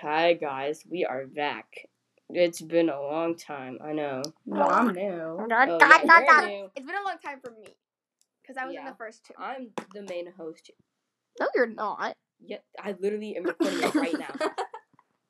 Hi 0.00 0.34
guys, 0.34 0.84
we 0.88 1.04
are 1.04 1.26
back. 1.26 1.66
It's 2.28 2.60
been 2.60 2.88
a 2.88 3.00
long 3.00 3.36
time, 3.36 3.78
I 3.82 3.92
know. 3.92 4.22
No, 4.44 4.62
I'm 4.62 4.88
new. 4.92 5.00
Oh, 5.02 5.46
yeah, 5.48 5.66
dot, 5.66 6.06
dot, 6.06 6.22
you're 6.26 6.46
new. 6.46 6.70
It's 6.76 6.84
been 6.86 6.94
a 6.96 7.04
long 7.06 7.16
time 7.24 7.40
for 7.42 7.50
me. 7.52 7.68
Because 8.42 8.56
I 8.56 8.66
was 8.66 8.74
in 8.74 8.82
Yeah. 8.82 8.90
the 8.90 8.96
first 8.96 9.24
two. 9.24 9.34
I'm 9.38 9.70
the 9.94 10.02
main 10.02 10.30
host. 10.36 10.70
No, 11.40 11.46
you're 11.54 11.66
not. 11.66 12.16
Yeah, 12.44 12.58
I 12.82 12.94
literally 12.98 13.36
am 13.36 13.44
recording 13.44 13.82
it 13.82 13.94
right 13.94 14.18
now. 14.18 14.34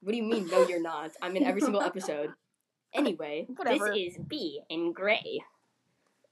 What 0.00 0.12
do 0.12 0.18
you 0.18 0.22
mean? 0.24 0.46
No, 0.46 0.64
you're 0.68 0.80
not. 0.82 1.10
I'm 1.20 1.34
in 1.36 1.42
every 1.42 1.60
single 1.60 1.82
episode. 1.82 2.30
Anyway, 2.94 3.46
Whatever. 3.56 3.92
this 3.92 4.14
is 4.14 4.18
B 4.26 4.60
in 4.70 4.92
Gray. 4.92 5.40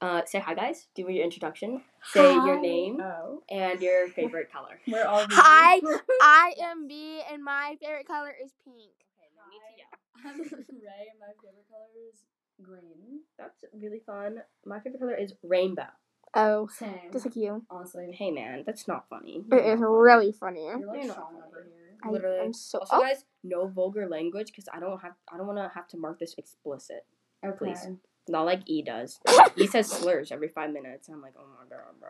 Uh, 0.01 0.21
say 0.25 0.39
hi, 0.39 0.53
guys. 0.53 0.87
Do 0.95 1.03
your 1.09 1.23
introduction. 1.23 1.81
Say 2.11 2.33
your 2.33 2.59
name 2.59 2.99
Oh. 3.01 3.41
and 3.49 3.81
your 3.81 4.07
favorite 4.09 4.51
color. 4.51 4.79
We're 4.87 5.05
all 5.05 5.25
Hi, 5.31 5.79
I 6.21 6.53
am 6.61 6.87
B, 6.87 7.21
and 7.31 7.43
my 7.43 7.77
favorite 7.81 8.07
color 8.07 8.33
is 8.43 8.51
pink. 8.63 8.91
Okay, 9.17 9.29
no 9.35 9.43
need 9.49 9.61
to 9.61 9.77
yell. 9.77 9.87
I'm 10.33 10.39
Ray, 10.81 11.07
and 11.11 11.19
my 11.19 11.33
favorite 11.41 11.65
color 11.69 11.87
is 12.11 12.23
green. 12.61 13.21
That's 13.37 13.63
really 13.73 14.01
fun. 14.05 14.41
My 14.65 14.79
favorite 14.79 14.99
color 14.99 15.15
is 15.15 15.33
rainbow. 15.43 15.87
Oh, 16.33 16.67
Same. 16.67 17.11
just 17.13 17.25
like 17.25 17.35
you. 17.37 17.63
Honestly, 17.69 18.11
Hey 18.11 18.29
man, 18.31 18.63
that's 18.65 18.87
not 18.89 19.07
funny. 19.09 19.45
It 19.51 19.65
is 19.65 19.79
really 19.79 20.33
funny. 20.33 20.65
you're 20.65 20.85
like 20.85 20.97
You're 20.97 21.07
not 21.07 21.15
Sean 21.15 21.25
funny. 21.27 21.37
over 21.47 21.63
here. 21.63 21.97
I, 22.03 22.09
Literally. 22.11 22.39
I'm 22.41 22.53
so. 22.53 22.79
Also, 22.79 22.97
oh, 22.97 23.01
guys, 23.01 23.23
no 23.43 23.67
vulgar 23.67 24.07
language 24.07 24.47
because 24.47 24.65
I 24.73 24.79
don't 24.81 24.99
have. 25.01 25.13
I 25.33 25.37
don't 25.37 25.47
want 25.47 25.59
to 25.59 25.71
have 25.73 25.87
to 25.89 25.97
mark 25.97 26.19
this 26.19 26.35
explicit. 26.37 27.05
Okay. 27.45 27.57
Please. 27.57 27.87
Not 28.27 28.43
like 28.45 28.61
E 28.65 28.81
does. 28.81 29.19
he 29.55 29.67
says 29.73 29.87
slurs 29.89 30.31
every 30.31 30.47
five 30.49 30.71
minutes. 30.71 31.07
I'm 31.09 31.21
like, 31.21 31.33
oh 31.39 31.45
my 31.47 31.69
god, 31.69 31.99
bro. 31.99 32.09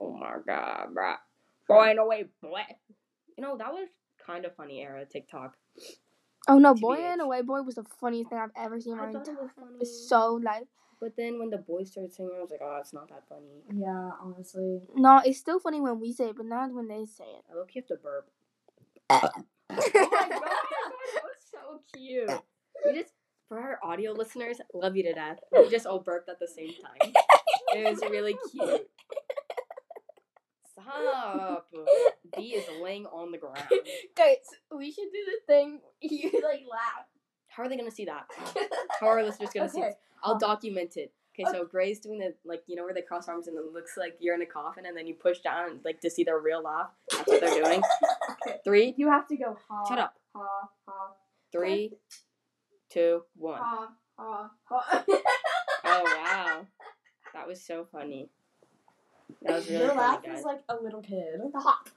Oh 0.00 0.12
my 0.16 0.36
god, 0.46 0.94
bro. 0.94 1.14
Boy, 1.68 1.92
no 1.94 2.06
way, 2.06 2.24
boy. 2.42 2.62
You 3.36 3.42
know 3.44 3.56
that 3.56 3.72
was 3.72 3.88
kind 4.26 4.44
of 4.44 4.54
funny 4.56 4.80
era 4.82 5.04
TikTok. 5.06 5.56
oh 6.48 6.58
no, 6.58 6.74
Boy 6.74 6.98
TBH. 6.98 7.12
and 7.12 7.20
Away 7.22 7.42
Boy 7.42 7.62
was 7.62 7.76
the 7.76 7.84
funniest 8.00 8.28
thing 8.30 8.38
I've 8.38 8.50
ever 8.56 8.80
seen 8.80 8.98
I 8.98 9.10
thought 9.12 9.28
it 9.28 9.36
was 9.40 9.50
funny. 9.56 9.76
It's 9.80 10.08
so 10.08 10.34
like 10.42 10.66
But 11.00 11.16
then 11.16 11.38
when 11.38 11.48
the 11.48 11.56
boys 11.58 11.90
started 11.92 12.12
singing, 12.12 12.32
I 12.36 12.40
was 12.42 12.50
like, 12.50 12.60
oh, 12.62 12.76
it's 12.80 12.92
not 12.92 13.08
that 13.08 13.22
funny. 13.28 13.62
Yeah, 13.72 14.10
honestly. 14.22 14.80
no, 14.94 15.22
it's 15.24 15.38
still 15.38 15.58
funny 15.58 15.80
when 15.80 16.00
we 16.00 16.12
say 16.12 16.26
it, 16.30 16.36
but 16.36 16.44
not 16.46 16.72
when 16.74 16.88
they 16.88 17.06
say 17.06 17.24
it. 17.24 17.44
I 17.50 17.56
look, 17.56 17.70
you 17.74 17.80
have 17.82 17.88
to 17.88 17.96
burp. 18.02 18.28
oh 19.08 19.20
oh 19.36 19.42
my 19.70 19.76
god, 19.76 20.28
that 20.28 21.22
was 21.24 21.40
so 21.50 21.80
cute. 21.94 22.30
We 22.84 23.00
just, 23.00 23.12
for 23.50 23.58
our 23.58 23.80
audio 23.82 24.12
listeners, 24.12 24.58
love 24.72 24.96
you 24.96 25.02
to 25.02 25.12
death. 25.12 25.40
We 25.52 25.68
just 25.68 25.84
all 25.84 25.98
burped 25.98 26.28
at 26.28 26.38
the 26.38 26.46
same 26.46 26.68
time. 26.70 27.12
It 27.74 27.90
was 27.90 28.00
really 28.08 28.36
cute. 28.52 28.86
Stop. 30.70 31.66
B 32.36 32.54
is 32.54 32.64
laying 32.80 33.06
on 33.06 33.32
the 33.32 33.38
ground. 33.38 33.56
Guys, 34.16 34.36
we 34.74 34.92
should 34.92 35.08
do 35.12 35.24
the 35.26 35.52
thing. 35.52 35.80
You 36.00 36.30
like 36.32 36.62
laugh. 36.70 37.06
How 37.48 37.64
are 37.64 37.68
they 37.68 37.76
gonna 37.76 37.90
see 37.90 38.04
that? 38.04 38.26
How 39.00 39.08
are 39.08 39.18
our 39.18 39.24
listeners 39.24 39.50
gonna 39.52 39.68
see 39.68 39.80
Okay. 39.80 39.88
this? 39.88 39.96
I'll 40.22 40.34
um, 40.34 40.38
document 40.38 40.96
it. 40.96 41.12
Okay, 41.38 41.50
so 41.50 41.64
Gray's 41.64 41.98
doing 42.00 42.20
the 42.20 42.34
like 42.44 42.62
you 42.68 42.76
know 42.76 42.84
where 42.84 42.94
they 42.94 43.02
cross 43.02 43.28
arms 43.28 43.48
and 43.48 43.58
it 43.58 43.64
looks 43.72 43.96
like 43.96 44.16
you're 44.20 44.36
in 44.36 44.42
a 44.42 44.46
coffin 44.46 44.86
and 44.86 44.96
then 44.96 45.06
you 45.08 45.14
push 45.14 45.40
down 45.40 45.80
like 45.84 46.00
to 46.02 46.10
see 46.10 46.22
their 46.22 46.38
real 46.38 46.62
laugh. 46.62 46.90
That's 47.10 47.26
what 47.28 47.40
they're 47.40 47.62
doing. 47.64 47.82
Okay. 48.46 48.58
Three, 48.64 48.94
You 48.96 49.08
have 49.10 49.26
to 49.28 49.36
go 49.36 49.56
ha. 49.68 49.84
Shut 49.88 49.98
up. 49.98 50.14
Ha 50.36 50.46
ha 50.86 51.14
three, 51.52 51.92
two, 52.90 53.22
one. 53.36 53.58
ha 53.58 53.88
ha 54.18 54.50
ha. 54.64 55.04
Oh 55.84 56.02
wow, 56.16 56.66
that 57.34 57.46
was 57.46 57.62
so 57.62 57.86
funny. 57.90 58.28
That 59.42 59.56
was 59.56 59.68
really 59.68 59.84
Your 59.84 59.94
laugh 59.94 60.22
funny, 60.22 60.38
is 60.38 60.44
like 60.44 60.60
a 60.68 60.76
little 60.76 61.00
kid. 61.02 61.40
Stop. 61.50 61.88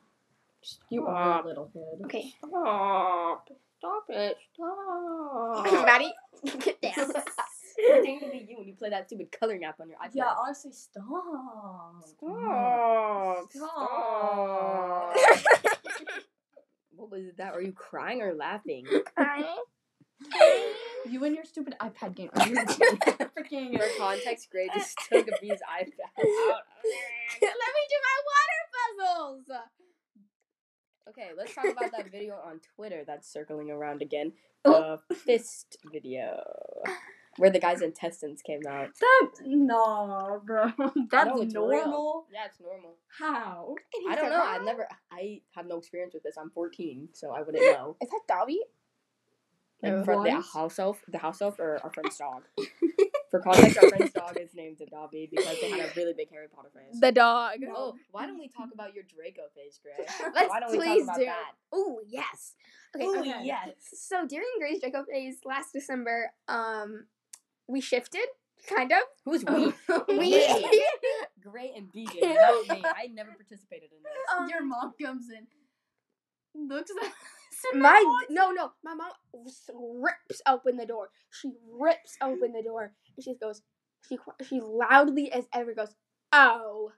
You 0.89 1.01
Stop. 1.01 1.15
are 1.15 1.41
a 1.43 1.47
little 1.47 1.69
kid. 1.73 2.05
Okay. 2.05 2.33
Stop! 2.37 3.49
Stop 3.79 4.05
it! 4.09 4.37
Stop! 4.53 5.85
Maddie, 5.85 6.13
get 6.59 6.81
down. 6.81 7.11
Pretending 7.75 8.19
to 8.19 8.29
be 8.29 8.45
you 8.49 8.57
when 8.57 8.67
you 8.67 8.75
play 8.75 8.89
that 8.89 9.07
stupid 9.07 9.31
coloring 9.37 9.63
app 9.65 9.79
on 9.81 9.89
your 9.89 9.97
iPad. 9.97 10.11
Yeah, 10.13 10.33
honestly, 10.39 10.71
stop. 10.71 11.03
Stop! 12.05 13.51
Stop. 13.51 15.15
what 16.95 17.11
was 17.11 17.23
that? 17.37 17.53
Are 17.53 17.61
you 17.61 17.73
crying 17.73 18.21
or 18.21 18.33
laughing? 18.33 18.85
You 21.09 21.23
and 21.25 21.35
your 21.35 21.43
stupid 21.45 21.75
iPad 21.81 22.15
game. 22.15 22.29
Are 22.35 22.47
you 22.47 22.55
freaking? 22.55 23.73
your 23.73 23.87
context, 23.97 24.49
Gray 24.51 24.69
just 24.73 24.97
took 25.11 25.27
a 25.27 25.31
B's 25.41 25.51
iPad 25.51 25.83
out. 25.83 26.61
Let 27.41 27.51
me 27.51 27.83
do 27.89 27.99
my 28.03 28.17
water 28.31 28.61
puzzles. 29.45 29.59
Okay, 31.09 31.29
let's 31.37 31.53
talk 31.53 31.65
about 31.65 31.91
that 31.91 32.09
video 32.11 32.35
on 32.35 32.61
Twitter 32.75 33.03
that's 33.05 33.31
circling 33.31 33.69
around 33.69 34.01
again. 34.01 34.31
Oh. 34.63 34.99
The 35.09 35.15
fist 35.15 35.77
video. 35.91 36.41
Where 37.37 37.49
the 37.49 37.59
guy's 37.59 37.81
intestines 37.81 38.41
came 38.41 38.61
out. 38.69 38.89
That's 39.01 39.41
no, 39.43 40.41
bro. 40.45 40.71
That's 41.11 41.27
No, 41.35 41.41
it's 41.41 41.55
real. 41.55 41.67
normal. 41.67 42.25
Yeah, 42.31 42.45
it's 42.45 42.59
normal. 42.61 42.95
How? 43.19 43.75
I 44.07 44.15
don't 44.15 44.29
know. 44.29 44.41
I've 44.41 44.63
never. 44.63 44.87
I 45.11 45.41
have 45.55 45.65
no 45.65 45.77
experience 45.79 46.13
with 46.13 46.23
this. 46.23 46.35
I'm 46.39 46.51
14, 46.51 47.09
so 47.13 47.31
I 47.31 47.41
wouldn't 47.41 47.63
know. 47.75 47.97
Is 48.01 48.09
that 48.09 48.21
Dobby? 48.27 48.61
Uh, 49.83 50.03
from 50.03 50.23
the 50.23 50.41
house 50.41 50.79
elf, 50.79 51.01
the 51.07 51.17
house 51.17 51.41
elf, 51.41 51.59
or 51.59 51.79
our 51.83 51.91
friend's 51.91 52.17
dog. 52.17 52.43
For 53.31 53.39
context, 53.39 53.77
our 53.81 53.89
friend's 53.89 54.13
dog 54.13 54.37
is 54.39 54.51
named 54.53 54.77
Dobby 54.91 55.27
because 55.29 55.59
they 55.59 55.71
had 55.71 55.79
a 55.79 55.91
really 55.95 56.13
big 56.15 56.29
Harry 56.31 56.47
Potter 56.47 56.69
face. 56.73 56.99
The 56.99 57.11
dog. 57.11 57.57
oh, 57.75 57.95
why 58.11 58.27
don't 58.27 58.37
we 58.37 58.47
talk 58.47 58.69
about 58.73 58.93
your 58.93 59.03
Draco 59.03 59.41
face, 59.55 59.79
Gray? 59.81 60.05
Let's 60.35 60.49
why 60.49 60.59
don't 60.59 60.71
we 60.71 60.77
please 60.77 61.05
talk 61.07 61.15
about 61.15 61.19
do. 61.19 61.25
that? 61.25 61.51
Oh 61.73 61.99
yes. 62.07 62.53
Okay. 62.95 63.05
Ooh, 63.05 63.19
okay. 63.19 63.41
yes. 63.43 63.69
So 63.93 64.27
during 64.27 64.47
Grace 64.59 64.79
Jacob 64.81 65.07
days 65.11 65.37
last 65.45 65.73
December, 65.73 66.31
um, 66.47 67.07
we 67.67 67.81
shifted, 67.81 68.27
kind 68.69 68.91
of. 68.91 68.99
Who's 69.25 69.43
we? 69.43 69.73
We. 70.17 70.45
Gray 71.41 71.73
and 71.75 71.91
BJ. 71.91 72.21
Not 72.21 72.67
me. 72.69 72.83
I 72.85 73.07
never 73.07 73.31
participated 73.31 73.89
in 73.91 74.03
this. 74.03 74.13
Um, 74.37 74.47
Your 74.47 74.63
mom 74.63 74.93
comes 75.01 75.25
in, 75.29 76.67
looks 76.69 76.91
at 76.91 77.11
My 77.73 78.25
no 78.29 78.51
no 78.51 78.71
my 78.83 78.93
mom 78.93 79.11
rips 79.33 80.41
open 80.47 80.77
the 80.77 80.85
door. 80.85 81.09
She 81.29 81.53
rips 81.71 82.17
open 82.21 82.53
the 82.53 82.63
door 82.63 82.93
and 83.15 83.23
she 83.23 83.35
goes 83.35 83.61
she 84.07 84.17
she 84.47 84.59
loudly 84.61 85.31
as 85.31 85.45
ever 85.53 85.73
goes 85.73 85.95
oh 86.31 86.91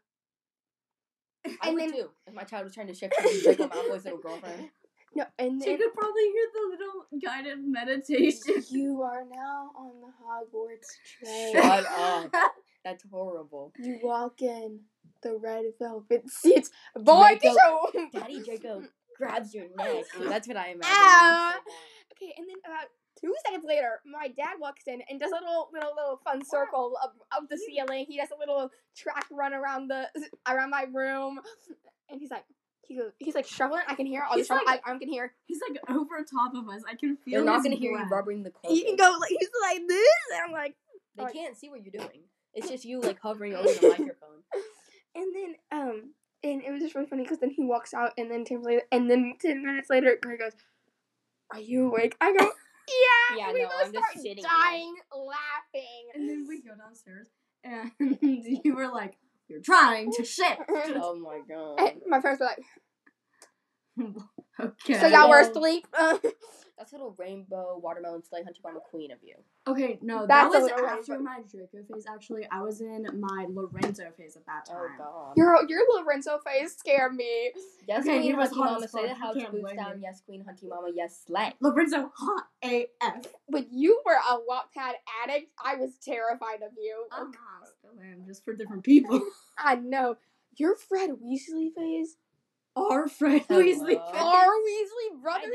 I 1.46 1.68
and 1.68 1.74
would 1.76 1.84
then 1.84 1.92
too. 1.92 2.10
If 2.26 2.34
my 2.34 2.44
child 2.44 2.66
was 2.66 2.74
trying 2.74 2.88
to 2.88 2.94
shift 2.94 3.14
to 3.18 3.42
Draco 3.44 3.68
Malfoy's 3.68 4.06
little 4.06 4.20
girlfriend. 4.20 4.70
no 5.16 5.26
and 5.38 5.62
She 5.64 5.78
could 5.78 5.94
probably 5.94 6.24
hear 6.24 6.48
the 6.54 6.70
little 6.72 7.22
guided 7.24 7.60
meditation. 7.64 8.64
you 8.70 9.02
are 9.04 9.24
now 9.32 9.72
on 9.78 9.92
the 10.02 10.12
Hogwarts 10.24 10.88
train. 11.20 11.54
Shut 11.54 11.86
up. 11.86 12.32
That's 12.84 13.04
horrible. 13.12 13.74
You 13.80 14.00
walk 14.04 14.42
in 14.42 14.82
the 15.22 15.38
red 15.38 15.66
velvet 15.80 16.30
seats. 16.30 16.70
Boy, 16.96 17.38
Draco- 17.42 17.92
Draco. 17.92 18.10
Daddy 18.14 18.44
Draco 18.44 18.84
grabs 19.18 19.54
your 19.54 19.66
neck. 19.78 20.06
That's 20.20 20.48
what 20.48 20.58
I 20.58 20.70
imagine. 20.70 21.62
Okay, 22.14 22.34
and 22.38 22.48
then 22.48 22.56
about 22.66 22.88
two 23.20 23.34
seconds 23.46 23.66
later, 23.68 24.00
my 24.06 24.28
dad 24.28 24.56
walks 24.60 24.84
in 24.88 25.02
and 25.10 25.20
does 25.20 25.32
a 25.32 25.36
little 25.36 25.70
little 25.74 25.92
little 25.96 26.20
fun 26.24 26.44
circle 26.46 26.94
of, 27.04 27.12
of 27.38 27.50
the 27.50 27.58
ceiling. 27.58 28.06
He 28.08 28.18
does 28.18 28.30
a 28.36 28.40
little 28.40 28.70
track 28.96 29.26
run 29.32 29.54
around 29.54 29.90
the 29.90 30.08
around 30.48 30.70
my 30.70 30.86
room, 30.92 31.40
and 32.10 32.20
he's 32.20 32.32
like. 32.32 32.46
He 32.88 32.96
goes, 32.96 33.14
he's 33.18 33.34
like 33.34 33.48
shuffling. 33.48 33.82
I 33.88 33.96
can 33.96 34.06
hear 34.06 34.22
all 34.22 34.34
the 34.34 34.42
He's 34.42 34.46
shuffle. 34.46 34.64
like- 34.64 34.80
I, 34.86 34.92
I 34.94 34.98
can 35.00 35.10
hear. 35.10 35.34
He's 35.48 35.58
like 35.68 35.80
over 35.90 36.18
top 36.24 36.54
of 36.54 36.70
us. 36.70 36.84
I 36.88 36.94
can 36.94 37.18
feel. 37.18 37.40
They're 37.40 37.44
not 37.44 37.64
gonna 37.64 37.78
hear 37.78 37.92
you 37.92 38.06
rubbering 38.12 38.44
the 38.44 38.52
carpet. 38.52 38.70
He 38.70 38.84
can 38.84 38.96
go 38.96 39.18
like 39.20 39.32
he's 39.32 39.50
like 39.64 39.82
this, 39.88 40.08
and 40.36 40.42
I'm 40.46 40.52
like, 40.52 40.76
They 41.16 41.26
can't 41.34 41.58
see 41.58 41.72
what 41.72 41.82
you're 41.84 41.92
doing. 42.00 42.26
It's 42.54 42.70
just 42.74 42.86
you 42.86 43.02
like 43.02 43.20
hovering 43.20 43.56
over 43.56 43.68
the 43.68 43.88
microphone. 43.90 44.44
and 45.16 45.36
then 45.36 45.56
um, 45.72 46.14
and 46.46 46.62
it 46.64 46.72
was 46.72 46.82
just 46.82 46.96
really 46.96 47.08
funny 47.08 47.24
because 47.24 47.40
then 47.40 47.50
he 47.50 47.64
walks 47.64 47.94
out, 47.94 48.12
and 48.18 48.30
then 48.30 48.46
ten 48.46 48.62
minutes 48.62 48.68
later, 48.68 48.82
and 48.92 49.10
then 49.10 49.34
ten 49.42 49.66
minutes 49.66 49.90
later, 49.90 50.18
Greg 50.22 50.40
goes, 50.40 50.54
"Are 51.52 51.60
you 51.60 51.88
awake?" 51.88 52.16
I 52.22 52.32
go, 52.32 52.44
"Yeah." 53.34 53.38
Yeah, 53.38 53.54
we 53.54 53.62
no, 53.62 53.68
both 53.68 53.88
I'm 53.88 53.94
just 53.94 54.06
start 54.06 54.14
sitting 54.18 54.38
here. 54.38 54.46
dying 54.48 54.96
laughing. 55.12 56.08
And 56.14 56.30
then 56.30 56.46
we 56.48 56.62
go 56.68 56.76
downstairs, 56.78 57.28
and 57.64 57.92
you 58.64 58.76
were 58.76 58.88
like, 58.88 59.18
"You're 59.48 59.62
trying 59.62 60.12
to 60.14 60.24
shit." 60.24 60.58
Oh 60.70 61.16
my 61.16 61.42
god. 61.50 61.80
And 61.80 62.02
my 62.08 62.22
parents 62.22 62.40
were 62.40 62.48
like, 62.48 64.16
okay. 64.60 65.00
"So 65.00 65.08
y'all 65.08 65.30
were 65.30 65.42
asleep?" 65.42 65.88
That's 66.78 66.92
a 66.92 66.96
little 66.96 67.16
rainbow 67.18 67.80
watermelon 67.82 68.24
sleigh 68.24 68.44
hunter 68.44 68.60
mama 68.64 68.80
queen 68.82 69.12
of 69.12 69.20
you. 69.24 69.36
Okay, 69.68 69.98
no, 70.02 70.26
That's 70.28 70.54
that 70.54 70.62
was 70.62 70.72
after 70.72 71.14
rainbow. 71.14 71.24
my 71.24 71.40
Draco 71.50 71.84
phase. 71.94 72.06
Actually, 72.08 72.48
I 72.52 72.62
was 72.62 72.82
in 72.82 73.08
my 73.18 73.46
Lorenzo 73.50 74.12
phase 74.18 74.36
at 74.36 74.46
that 74.46 74.68
Oh 74.70 74.74
time. 74.88 74.98
god. 74.98 75.34
your 75.38 75.58
your 75.70 75.82
Lorenzo 75.96 76.38
face 76.46 76.76
scared 76.76 77.16
me. 77.16 77.52
yes, 77.88 78.02
Okay, 78.02 78.18
queen 78.18 78.22
he 78.24 78.34
was 78.34 78.50
hunty 78.50 78.56
hot 78.58 78.72
mama. 78.74 78.88
Say 78.90 79.02
the. 79.04 79.08
You 79.10 79.16
house 79.16 79.36
boots 79.52 79.74
down. 79.76 79.96
me. 79.96 80.02
Yes, 80.04 80.22
queen 80.26 80.44
hunty 80.44 80.68
mama. 80.68 80.90
Yes, 80.94 81.22
slay. 81.26 81.54
Lorenzo 81.62 82.12
hot 82.14 82.48
AF. 82.64 83.26
When 83.48 83.68
you 83.72 84.02
were 84.06 84.14
a 84.14 84.36
Wattpad 84.40 84.94
addict, 85.24 85.52
I 85.64 85.76
was 85.76 85.92
terrified 86.04 86.62
of 86.62 86.74
you. 86.78 87.06
I'm 87.12 87.28
oh, 87.28 87.32
not 87.32 87.70
still 87.80 87.92
am, 88.04 88.26
just 88.28 88.44
for 88.44 88.54
different 88.54 88.84
people. 88.84 89.22
I 89.58 89.76
know. 89.76 90.18
Your 90.58 90.76
Fred 90.76 91.12
Weasley 91.12 91.70
phase? 91.76 92.18
Our 92.78 93.08
Fred 93.08 93.44
Hello. 93.48 93.62
Weasley. 93.62 93.98
Oh. 94.02 94.12
phase. 94.12 94.22
Our 94.22 94.46
Weasley 94.46 95.22
brothers? 95.22 95.52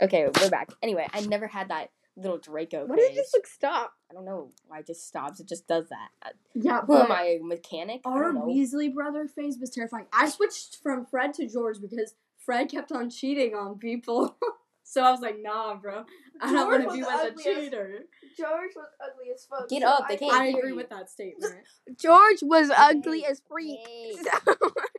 Did 0.00 0.02
not. 0.02 0.08
Okay, 0.08 0.28
we're 0.40 0.50
back. 0.50 0.70
Anyway, 0.82 1.06
I 1.12 1.20
never 1.20 1.46
had 1.46 1.68
that 1.68 1.90
little 2.16 2.38
Draco 2.38 2.84
What 2.86 2.98
did 2.98 3.08
phase. 3.08 3.16
this 3.16 3.32
like 3.34 3.46
stop? 3.46 3.92
I 4.10 4.14
don't 4.14 4.24
know 4.26 4.50
why 4.66 4.80
it 4.80 4.86
just 4.86 5.06
stops. 5.08 5.40
It 5.40 5.48
just 5.48 5.66
does 5.66 5.88
that. 5.88 6.08
Uh, 6.24 6.30
Yeah, 6.54 6.82
Who 6.82 6.94
am 6.96 7.08
but 7.08 7.10
I, 7.10 7.24
a 7.24 7.38
mechanic? 7.42 8.02
I 8.04 8.10
our 8.10 8.22
don't 8.24 8.34
know. 8.34 8.46
Weasley 8.46 8.92
brother 8.92 9.26
phase 9.28 9.58
was 9.58 9.70
terrifying. 9.70 10.06
I 10.12 10.28
switched 10.28 10.78
from 10.82 11.06
Fred 11.06 11.32
to 11.34 11.48
George 11.48 11.80
because 11.80 12.14
Fred 12.44 12.68
kept 12.70 12.92
on 12.92 13.08
cheating 13.08 13.54
on 13.54 13.78
people. 13.78 14.36
so 14.82 15.02
I 15.02 15.10
was 15.10 15.20
like, 15.20 15.36
nah, 15.40 15.74
bro. 15.76 16.04
I 16.40 16.52
don't 16.52 16.68
George 16.70 16.84
want 16.84 16.90
to 16.90 16.94
be 16.96 17.02
was 17.02 17.06
with 17.06 17.22
a 17.24 17.28
ugly 17.30 17.44
cheater. 17.44 17.98
George 18.36 18.70
was 18.76 18.88
ugly 19.00 19.30
as 19.34 19.44
fuck. 19.46 19.68
Get 19.70 19.82
so 19.82 19.88
up, 19.88 20.08
they 20.08 20.14
I- 20.14 20.18
can't 20.18 20.32
I 20.34 20.46
hear 20.48 20.58
agree 20.58 20.70
you. 20.70 20.76
with 20.76 20.90
that 20.90 21.08
statement. 21.08 21.54
George 21.98 22.42
was 22.42 22.70
ugly 22.76 23.24
as 23.24 23.40
freak. 23.48 23.78
hey. 23.86 24.12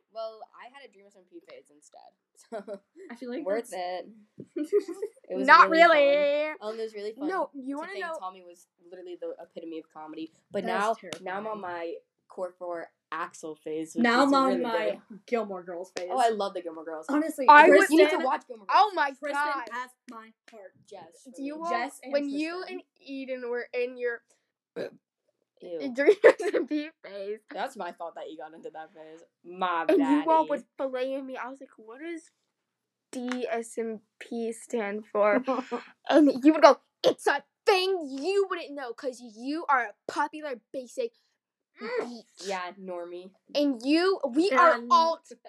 Well, 0.83 0.89
I 0.89 0.89
had 0.89 0.89
a 0.89 0.93
Dream 0.93 1.05
SMP 1.07 1.41
phase 1.49 1.69
instead. 1.73 2.11
So 2.49 2.79
I 3.11 3.15
feel 3.15 3.29
like 3.29 3.45
worth 3.45 3.69
that's- 3.69 4.05
it. 4.05 4.67
It 5.29 5.37
was 5.37 5.47
Not 5.47 5.69
really. 5.69 6.05
really. 6.05 6.53
fun. 6.59 6.69
Um, 6.73 6.79
it 6.79 6.83
was 6.83 6.93
really 6.93 7.13
fun. 7.13 7.27
No, 7.27 7.49
you 7.53 7.75
to 7.75 7.79
want 7.79 7.89
to 7.89 7.93
think 7.93 8.05
know? 8.05 8.15
Tommy 8.19 8.41
was 8.43 8.67
literally 8.89 9.17
the 9.19 9.33
epitome 9.41 9.79
of 9.79 9.85
comedy. 9.93 10.31
But 10.51 10.63
That 10.65 10.67
now, 10.67 10.95
now 11.21 11.37
I'm 11.37 11.47
on 11.47 11.61
my 11.61 11.93
core 12.27 12.53
four 12.57 12.87
Axel 13.11 13.55
phase. 13.55 13.93
Which 13.95 14.03
Now 14.03 14.23
I'm 14.23 14.33
on 14.33 14.47
really 14.49 14.61
my 14.63 14.99
good. 15.09 15.19
Gilmore 15.27 15.63
Girls 15.63 15.91
phase. 15.95 16.09
Oh, 16.11 16.19
I 16.19 16.29
love 16.29 16.53
the 16.55 16.61
Gilmore 16.61 16.83
Girls. 16.83 17.05
honestly, 17.09 17.45
I 17.47 17.69
would- 17.69 17.77
Kristen, 17.77 17.97
you 17.97 18.03
need 18.05 18.11
to 18.11 18.25
watch 18.25 18.43
Gilmore 18.47 18.65
Girls. 18.65 18.79
Oh 18.81 18.91
my 18.95 19.11
Kristen 19.11 19.31
god! 19.33 19.63
has 19.71 19.89
my 20.09 20.29
heart. 20.51 20.71
Jess. 20.89 21.27
Do 21.35 21.43
you 21.43 21.53
for 21.55 21.59
want 21.61 21.73
Jess 21.73 21.99
and 22.03 22.11
when 22.13 22.29
you 22.29 22.63
and 22.69 22.81
Eden 22.99 23.49
were 23.49 23.67
in 23.73 23.97
your 23.97 24.21
Ew. 25.63 25.93
dream 25.95 26.15
SMP 26.23 26.89
phase, 27.03 27.39
That's 27.51 27.75
my 27.77 27.91
fault 27.93 28.15
that 28.15 28.29
you 28.29 28.37
got 28.37 28.53
into 28.53 28.69
that 28.71 28.89
phase. 28.93 29.21
My 29.45 29.85
and 29.87 29.97
bad. 29.99 30.25
you 30.25 30.31
all 30.31 30.45
was 30.47 30.63
belaying 30.77 31.25
me, 31.25 31.37
I 31.37 31.47
was 31.49 31.59
like, 31.61 31.69
"What 31.77 31.99
does 32.01 32.29
DSMP 33.13 34.53
stand 34.53 35.05
for?" 35.11 35.43
and 36.09 36.31
you 36.43 36.53
would 36.53 36.61
go, 36.61 36.77
"It's 37.03 37.27
a 37.27 37.43
thing 37.65 38.17
you 38.21 38.47
wouldn't 38.49 38.73
know 38.73 38.89
because 38.89 39.21
you 39.21 39.65
are 39.69 39.83
a 39.85 39.93
popular 40.11 40.59
basic." 40.71 41.11
bitch." 41.81 42.23
Yeah, 42.45 42.71
normie. 42.79 43.31
And 43.55 43.81
you, 43.83 44.19
we 44.29 44.51
are 44.51 44.73
And- 44.75 44.91
alt. 44.91 45.31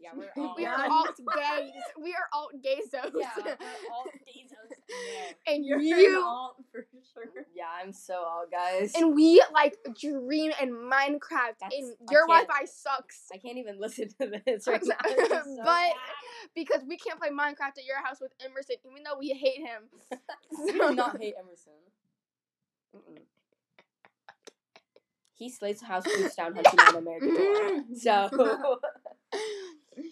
Yeah, 0.00 0.10
we're 0.16 0.30
all. 0.42 0.54
We 0.56 0.64
are 0.66 0.86
alt 0.90 1.16
gays. 1.16 1.72
We 2.00 2.10
are 2.14 2.28
alt 2.32 2.52
gaysos. 2.64 3.10
Yeah, 3.18 3.30
we're 3.36 3.56
all 3.92 4.04
Bezos. 4.04 4.76
Yeah. 4.88 5.52
and 5.54 5.64
You're 5.64 5.80
you 5.80 6.18
an 6.18 6.24
alt 6.24 6.56
for 6.72 6.86
sure. 7.12 7.24
Yeah, 7.54 7.64
I'm 7.82 7.92
so 7.92 8.14
all 8.14 8.44
guys. 8.50 8.94
and 8.94 9.14
we 9.14 9.42
like 9.52 9.76
dream 10.00 10.52
in 10.62 10.70
Minecraft, 10.70 11.58
That's- 11.60 11.72
and 11.76 11.94
your 12.10 12.26
Wi-Fi 12.26 12.64
sucks. 12.66 13.26
I 13.32 13.38
can't 13.38 13.58
even 13.58 13.80
listen 13.80 14.08
to 14.20 14.30
this 14.46 14.66
right 14.68 14.82
now. 14.84 14.96
So 15.04 15.56
but 15.58 15.64
bad. 15.64 15.92
because 16.54 16.82
we 16.86 16.96
can't 16.96 17.18
play 17.20 17.30
Minecraft 17.30 17.78
at 17.78 17.84
your 17.86 18.02
house 18.04 18.18
with 18.20 18.32
Emerson, 18.44 18.76
even 18.90 19.02
though 19.02 19.18
we 19.18 19.28
hate 19.30 19.58
him. 19.66 19.82
we 20.64 20.72
do 20.72 20.94
not 20.94 21.20
hate 21.20 21.34
Emerson. 21.38 21.72
Mm-mm. 22.96 23.18
He 25.34 25.48
slays 25.50 25.78
the 25.80 25.86
house, 25.86 26.02
boots 26.04 26.34
down, 26.34 26.54
hunting 26.54 26.76
down 26.76 26.96
American. 26.96 27.94
So, 27.96 28.28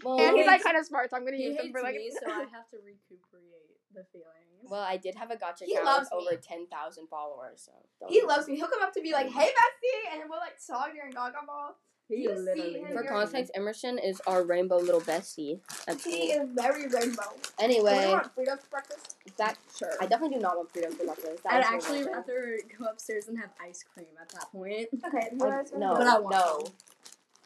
well, 0.06 0.20
and 0.28 0.36
he's 0.36 0.46
like 0.46 0.62
kind 0.62 0.76
of 0.76 0.86
smart, 0.86 1.10
so 1.10 1.16
I'm 1.16 1.24
gonna 1.24 1.36
He 1.36 1.44
use 1.44 1.56
him 1.60 1.72
for 1.72 1.82
like. 1.82 1.94
me, 1.96 2.10
so 2.12 2.30
I 2.30 2.40
have 2.52 2.68
to 2.70 2.76
recuperate 2.84 3.76
the 3.94 4.04
feelings. 4.12 4.68
well, 4.70 4.80
I 4.82 4.96
did 4.96 5.14
have 5.14 5.30
a 5.30 5.36
Gacha 5.36 5.64
He 5.64 5.72
account 5.74 5.86
loves 5.86 6.08
with 6.12 6.20
me. 6.24 6.26
over 6.32 6.40
ten 6.40 6.66
thousand 6.68 7.08
followers. 7.08 7.62
So 7.66 7.72
don't 8.00 8.10
he 8.10 8.22
loves 8.22 8.46
me. 8.48 8.56
He'll 8.56 8.68
come 8.68 8.82
up 8.82 8.92
to 8.94 9.02
me 9.02 9.12
like, 9.12 9.26
mm. 9.28 9.32
"Hey, 9.32 9.48
bestie," 9.50 10.12
and 10.20 10.28
we'll 10.28 10.38
like 10.38 10.56
talk 10.66 10.92
during 10.92 11.12
Gaga 11.12 11.38
Ball. 11.46 11.76
he 12.08 12.22
you 12.22 12.28
see 12.36 12.42
literally. 12.42 12.80
him 12.80 12.86
For 12.88 13.02
You're- 13.02 13.08
context, 13.08 13.50
Emerson 13.54 13.98
is 13.98 14.20
our 14.26 14.42
rainbow 14.44 14.76
little 14.78 15.00
bestie. 15.00 15.60
At 15.88 16.00
He 16.02 16.30
is 16.32 16.48
very 16.54 16.86
rainbow. 16.88 17.30
Do 17.42 17.50
Anyway, 17.58 18.06
you 18.06 18.12
want 18.12 18.34
freedom 18.34 18.58
for 18.58 18.68
breakfast? 18.70 19.16
that 19.38 19.56
Sure. 19.76 19.90
I 20.00 20.06
definitely 20.06 20.36
do 20.36 20.42
not 20.42 20.56
want 20.56 20.70
freedom 20.72 20.92
for 20.92 21.04
breakfast. 21.04 21.42
That 21.42 21.52
I'd 21.54 21.58
was 21.74 21.84
actually 21.84 22.02
horrible. 22.04 22.14
rather 22.32 22.58
go 22.78 22.84
upstairs 22.86 23.26
and 23.28 23.38
have 23.38 23.50
ice 23.60 23.82
cream 23.82 24.06
at 24.20 24.28
that 24.30 24.52
point. 24.52 24.88
Okay, 25.06 25.28
I- 25.32 25.34
no, 25.34 25.94
But 25.94 26.06
I 26.06 26.18
want 26.20 26.30
no, 26.30 26.64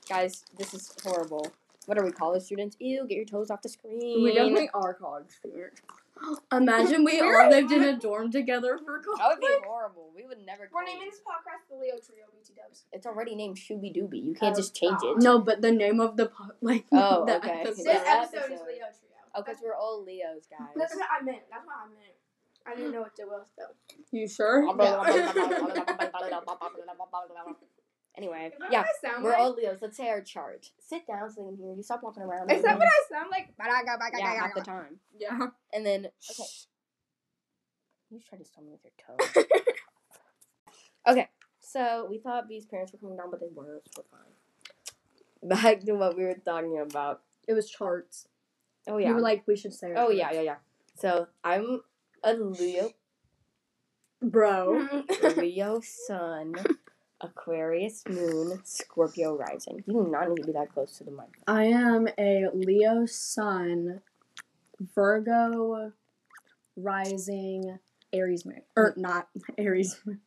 guys, 0.09 0.45
this 0.59 0.75
is 0.75 0.95
horrible. 1.05 1.51
What 1.91 1.99
are 1.99 2.05
we 2.05 2.13
college 2.13 2.45
students? 2.45 2.77
Ew, 2.79 3.05
get 3.09 3.17
your 3.17 3.25
toes 3.25 3.51
off 3.51 3.63
the 3.63 3.69
screen. 3.69 4.23
We 4.23 4.33
definitely 4.33 4.71
are 4.73 4.95
college 4.95 5.25
students. 5.29 5.83
Imagine 6.53 7.03
we 7.03 7.19
all 7.21 7.51
lived 7.51 7.73
in 7.73 7.83
a 7.83 7.99
dorm 7.99 8.31
together 8.31 8.79
for 8.79 9.01
college. 9.01 9.19
That 9.19 9.29
would 9.31 9.41
be 9.41 9.49
horrible. 9.67 10.13
We 10.15 10.25
would 10.25 10.39
never. 10.47 10.71
We're 10.73 10.85
clean. 10.85 10.99
naming 11.01 11.11
this 11.11 11.19
podcast 11.19 11.67
the 11.69 11.75
Leo 11.75 11.97
Trio 11.99 12.27
BT 12.31 12.55
Dubs. 12.55 12.85
It's 12.93 13.07
already 13.07 13.35
named 13.35 13.57
Shooby 13.57 13.93
Dooby. 13.93 14.23
You 14.25 14.35
can't 14.35 14.55
Oh, 14.55 14.61
just 14.61 14.77
change 14.77 14.99
it. 15.03 15.19
No, 15.21 15.41
but 15.41 15.63
the 15.63 15.73
name 15.73 15.99
of 15.99 16.17
the 16.17 16.27
po- 16.27 16.53
like 16.61 16.85
Oh, 16.93 17.25
the 17.27 17.39
okay. 17.39 17.63
episode. 17.63 17.77
This 17.79 17.87
Yeah. 17.87 18.21
episode 18.23 18.39
is 18.39 18.45
episode. 18.61 18.67
Leo 18.69 18.77
Trio. 18.77 18.87
Oh, 19.35 19.43
because 19.43 19.61
we're 19.61 19.75
all 19.75 20.05
Leos, 20.05 20.47
guys. 20.47 20.69
That's 20.77 20.95
guys. 20.95 21.01
what 21.01 21.09
I 21.11 21.23
meant. 21.25 21.43
That's 21.51 21.67
what 21.67 21.75
I 21.75 21.89
meant. 21.89 22.15
I 22.69 22.75
didn't 22.77 22.93
know 22.95 23.01
what 23.01 23.19
it 23.19 23.27
was 23.27 23.49
though. 23.59 23.75
You 24.17 24.29
sure? 24.29 24.63
anyway, 28.21 28.53
yeah, 28.71 28.81
what 28.81 28.87
I 29.05 29.09
sound 29.09 29.25
we're 29.25 29.31
like? 29.31 29.39
all 29.41 29.55
Leos. 29.55 29.79
Let's 29.81 29.97
say 29.97 30.09
our 30.09 30.21
chart. 30.21 30.71
Sit 30.79 31.07
down 31.07 31.31
so 31.31 31.43
they 31.43 31.49
can 31.49 31.57
hear 31.57 31.75
you. 31.75 31.83
Stop 31.83 32.03
walking 32.03 32.23
around. 32.23 32.51
Is 32.51 32.63
that 32.63 32.79
what 32.79 32.87
I 32.87 33.15
sound 33.15 33.31
like? 33.31 33.55
Yeah, 34.19 34.35
half 34.35 34.55
the 34.55 34.61
time. 34.63 34.99
Yeah. 35.19 35.39
And 35.73 35.87
then, 35.87 36.07
okay. 36.31 36.45
You 38.11 38.21
try 38.29 38.39
to 38.39 38.45
stun 38.45 38.65
me 38.67 38.73
with 38.73 38.81
your 38.85 39.45
toe. 39.45 39.53
okay, 41.13 41.29
so 41.61 42.07
we 42.11 42.19
thought 42.19 42.49
B's 42.49 42.67
parents 42.67 42.93
were 42.93 42.99
coming 42.99 43.17
down, 43.17 43.31
but 43.31 43.41
they 43.41 43.47
weren't. 43.55 43.83
So 43.95 44.03
we're 44.03 44.19
fine. 44.19 45.63
Back 45.63 45.85
to 45.87 45.93
what 45.95 46.17
we 46.17 46.25
were 46.25 46.35
talking 46.45 46.79
about. 46.81 47.23
It 47.49 47.55
was 47.55 47.71
charts. 47.71 48.27
Oh 48.89 48.97
You 48.99 49.07
yeah. 49.07 49.13
were 49.13 49.21
like, 49.21 49.45
we 49.47 49.57
should 49.57 49.73
say. 49.73 49.93
oh 49.97 50.11
yeah, 50.11 50.33
yeah, 50.33 50.41
yeah. 50.43 50.57
So 50.97 51.29
I'm 51.45 51.81
a 52.25 52.35
Leo, 52.35 52.91
Bro. 54.23 54.89
Leo 55.37 55.81
Sun, 55.81 56.55
Aquarius 57.21 58.03
Moon, 58.09 58.61
Scorpio 58.65 59.37
Rising. 59.37 59.83
You 59.87 60.05
do 60.05 60.09
not 60.11 60.29
need 60.29 60.37
to 60.43 60.47
be 60.47 60.53
that 60.53 60.73
close 60.73 60.97
to 60.99 61.05
the 61.05 61.11
mic. 61.11 61.27
I 61.47 61.65
am 61.65 62.09
a 62.19 62.47
Leo 62.55 63.07
Sun, 63.07 64.01
Virgo, 64.95 65.93
Rising, 66.77 67.79
Aries 68.13 68.45
Moon, 68.47 68.63
or 68.77 68.95
not 68.97 69.29
Aries 69.59 69.99
Moon. 70.05 70.21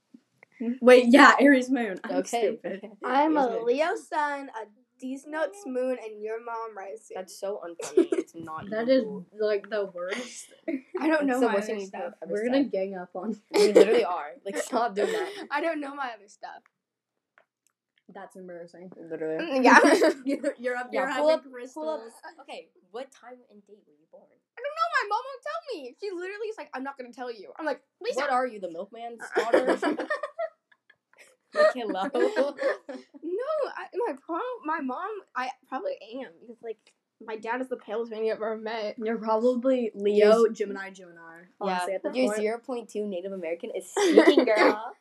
Hmm? 0.60 0.72
Wait, 0.82 1.06
yeah, 1.08 1.34
Aries 1.40 1.70
Moon. 1.70 2.00
I'm 2.04 2.18
Okay. 2.18 2.42
stupid. 2.60 2.90
I'm 3.04 3.38
a 3.38 3.48
Isn't? 3.48 3.66
Leo 3.66 3.96
sun, 3.96 4.50
a 4.50 4.68
D's 5.00 5.26
nuts 5.28 5.64
moon, 5.66 5.98
and 6.02 6.22
your 6.22 6.42
mom 6.44 6.78
rising. 6.78 7.16
That's 7.16 7.38
so 7.38 7.60
unfunny. 7.68 8.08
It's 8.14 8.36
not. 8.36 8.70
that 8.70 8.88
is 8.88 9.04
cool. 9.04 9.26
like 9.40 9.70
the 9.70 9.86
worst. 9.94 10.54
I 11.00 11.08
don't 11.08 11.26
know 11.26 11.34
It's 11.34 11.42
my 11.44 11.54
other 11.58 11.62
thing 11.62 11.76
you 11.80 11.82
could 11.82 11.88
stuff. 11.90 12.14
ever 12.22 12.32
We're 12.32 12.44
said. 12.46 12.52
gonna 12.52 12.64
gang 12.66 12.96
up 12.96 13.10
on. 13.16 13.42
We 13.52 13.74
literally 13.74 14.06
are. 14.06 14.34
Like, 14.46 14.58
stop 14.58 14.96
doing 14.96 15.12
that. 15.12 15.32
I 15.52 15.60
don't 15.60 15.82
know 15.82 15.94
my 15.96 16.12
other 16.16 16.28
stuff. 16.28 16.62
That's 18.10 18.36
embarrassing. 18.36 18.92
Literally. 19.10 19.44
Mm, 19.44 19.64
yeah. 19.64 19.80
You're, 20.26 20.54
you're 20.60 20.76
up 20.76 20.90
Yeah, 20.92 21.06
here 21.08 21.16
pull 21.18 21.30
having 21.30 21.46
up- 21.46 21.52
crystals. 21.52 21.74
Pull 21.76 21.90
up. 21.90 22.42
Okay, 22.42 22.68
what 22.92 23.12
time 23.12 23.38
and 23.52 23.66
date 23.66 23.84
were 23.88 23.94
you 23.94 24.06
born? 24.12 24.24
I 24.28 24.62
don't 24.62 24.76
know. 24.76 24.90
My 25.02 25.06
mom 25.10 25.24
won't 25.24 25.42
tell 25.44 25.62
me. 25.76 25.96
She 26.00 26.10
literally 26.12 26.48
is 26.50 26.58
like, 26.58 26.70
I'm 26.74 26.84
not 26.84 26.98
gonna 26.98 27.14
tell 27.14 27.32
you. 27.32 27.52
I'm 27.58 27.66
like, 27.66 27.82
Lisa. 28.02 28.20
What 28.20 28.30
are 28.32 28.46
you, 28.48 28.60
the 28.60 28.68
milkman's 28.68 29.22
uh, 29.36 29.52
daughter? 29.52 29.78
Hello. 31.54 32.04
no, 32.14 33.52
I, 33.76 33.86
my 33.96 34.14
prom, 34.26 34.42
my 34.66 34.80
mom, 34.82 35.10
I 35.36 35.50
probably 35.70 35.94
am 36.20 36.32
because 36.42 36.58
like 36.64 36.78
my 37.26 37.36
dad 37.36 37.62
is 37.62 37.70
the 37.70 37.78
palest 37.78 38.12
man 38.12 38.26
you 38.26 38.34
ever 38.34 38.58
met. 38.58 38.96
You're 38.98 39.18
probably 39.18 39.92
Leo, 39.94 40.48
Gemini, 40.48 40.90
Gemini. 40.90 41.44
Honestly, 41.62 41.92
yeah, 41.92 41.96
at 41.96 42.04
this 42.04 42.16
your 42.16 42.28
point. 42.28 42.38
zero 42.42 42.58
point 42.60 42.90
two 42.90 43.06
Native 43.08 43.32
American 43.34 43.70
is 43.76 43.90
speaking, 43.90 44.46
girl. 44.46 44.94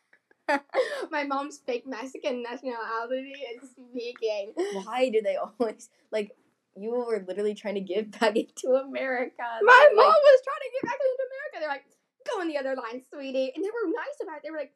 my 1.10 1.24
mom's 1.24 1.58
fake 1.58 1.86
Mexican 1.86 2.42
nationality 2.42 3.34
is 3.54 3.70
speaking. 3.70 4.52
Why 4.84 5.10
do 5.10 5.20
they 5.22 5.36
always 5.60 5.88
like? 6.10 6.32
You 6.74 6.90
were 6.90 7.22
literally 7.28 7.54
trying 7.54 7.74
to 7.74 7.80
give 7.80 8.10
back 8.12 8.34
into 8.34 8.74
America. 8.74 9.34
My 9.62 9.88
mom 9.94 10.06
like, 10.06 10.14
was 10.14 10.40
trying 10.42 10.62
to 10.62 10.70
get 10.72 10.82
back 10.84 10.98
into 11.04 11.22
America. 11.28 11.60
They're 11.60 11.68
like, 11.68 11.84
go 12.26 12.40
on 12.40 12.48
the 12.48 12.56
other 12.56 12.74
line, 12.74 13.02
sweetie. 13.12 13.52
And 13.54 13.62
they 13.62 13.68
were 13.68 13.90
nice 13.90 14.16
about 14.22 14.38
it. 14.38 14.42
They 14.42 14.50
were 14.50 14.56
like, 14.56 14.72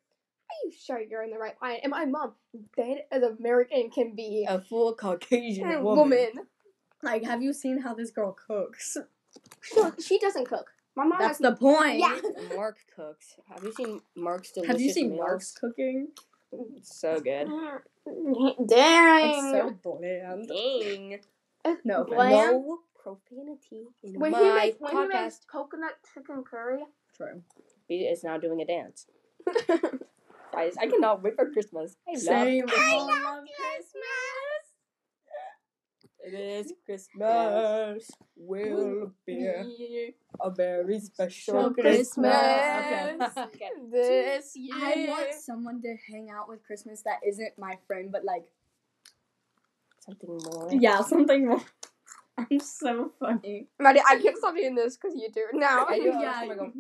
are 0.51 0.67
you 0.67 0.73
sure 0.79 1.01
you're 1.01 1.23
in 1.23 1.31
the 1.31 1.39
right 1.39 1.55
line? 1.63 1.79
And 1.83 1.91
my 1.91 2.05
mom, 2.05 2.35
dead 2.77 3.05
as 3.11 3.23
American 3.23 3.91
can 3.91 4.15
be, 4.15 4.47
a 4.47 4.61
full 4.61 4.95
Caucasian 4.95 5.83
woman. 5.83 6.11
woman. 6.11 6.33
Like, 7.03 7.25
have 7.25 7.43
you 7.43 7.53
seen 7.53 7.81
how 7.81 7.95
this 7.95 8.11
girl 8.11 8.37
cooks? 8.47 8.97
She, 9.63 9.83
she 10.03 10.19
doesn't 10.19 10.47
cook. 10.47 10.67
My 10.97 11.05
mom 11.05 11.19
That's 11.21 11.39
the 11.39 11.53
point. 11.53 11.99
Yeah. 11.99 12.19
Mark 12.57 12.79
cooks. 12.95 13.37
Have 13.53 13.63
you 13.63 13.73
seen 13.73 14.01
Mark's 14.17 14.51
delicious 14.53 14.73
Have 14.73 14.81
you 14.81 14.93
seen 14.93 15.11
meals? 15.11 15.21
Mark's 15.21 15.53
cooking? 15.53 16.09
It's 16.53 16.99
so 16.99 17.21
good. 17.21 17.49
Dang. 18.67 19.31
It's 19.31 19.51
so 19.51 19.77
bland. 19.83 20.49
Dang. 20.49 21.19
No, 21.85 22.05
Bland. 22.05 22.33
No 22.33 22.79
profanity 23.03 23.89
in 24.03 24.19
when 24.19 24.33
my 24.33 24.39
he 24.39 24.51
makes 24.55 24.81
when 24.81 24.97
he 24.97 25.07
makes 25.09 25.41
coconut 25.51 25.99
chicken 26.15 26.43
curry. 26.45 26.85
True. 27.17 27.43
He 27.89 28.05
is 28.05 28.25
now 28.25 28.39
doing 28.39 28.61
a 28.61 28.65
dance. 28.65 29.07
Guys, 30.53 30.75
I 30.81 30.87
cannot 30.87 31.23
wait 31.23 31.37
for 31.37 31.51
Christmas. 31.51 31.97
I 32.09 32.13
love 32.13 32.21
Same. 32.21 32.65
I 32.69 32.97
love 32.97 33.45
Christmas. 33.45 34.36
This 36.27 36.73
Christmas 36.85 38.11
will 38.35 39.13
be 39.25 39.47
a 40.41 40.51
very 40.51 40.99
special 40.99 41.71
Christmas. 41.73 42.35
Okay. 42.35 43.17
okay. 43.39 43.71
This 43.93 44.57
year. 44.57 44.75
I 44.75 45.07
want 45.09 45.35
someone 45.35 45.81
to 45.83 45.95
hang 46.11 46.29
out 46.31 46.49
with 46.49 46.65
Christmas 46.67 47.03
that 47.03 47.21
isn't 47.25 47.57
my 47.59 47.79
friend, 47.87 48.11
but 48.11 48.25
like 48.25 48.45
Something 50.01 50.39
more. 50.51 50.69
yeah, 50.73 51.01
something 51.03 51.47
more. 51.47 51.63
I'm 52.39 52.59
so 52.61 53.13
funny. 53.21 53.69
Maddie, 53.79 54.03
I 54.07 54.19
can't 54.19 54.37
stop 54.37 54.57
doing 54.57 54.75
this 54.75 54.97
because 54.97 55.17
you 55.17 55.29
do 55.33 55.47
it 55.53 55.57
now. 55.57 55.87
I 55.89 55.99
do. 55.99 56.05
Yeah. 56.07 56.21
Yeah. 56.21 56.41
I, 56.41 56.55
go, 56.55 56.73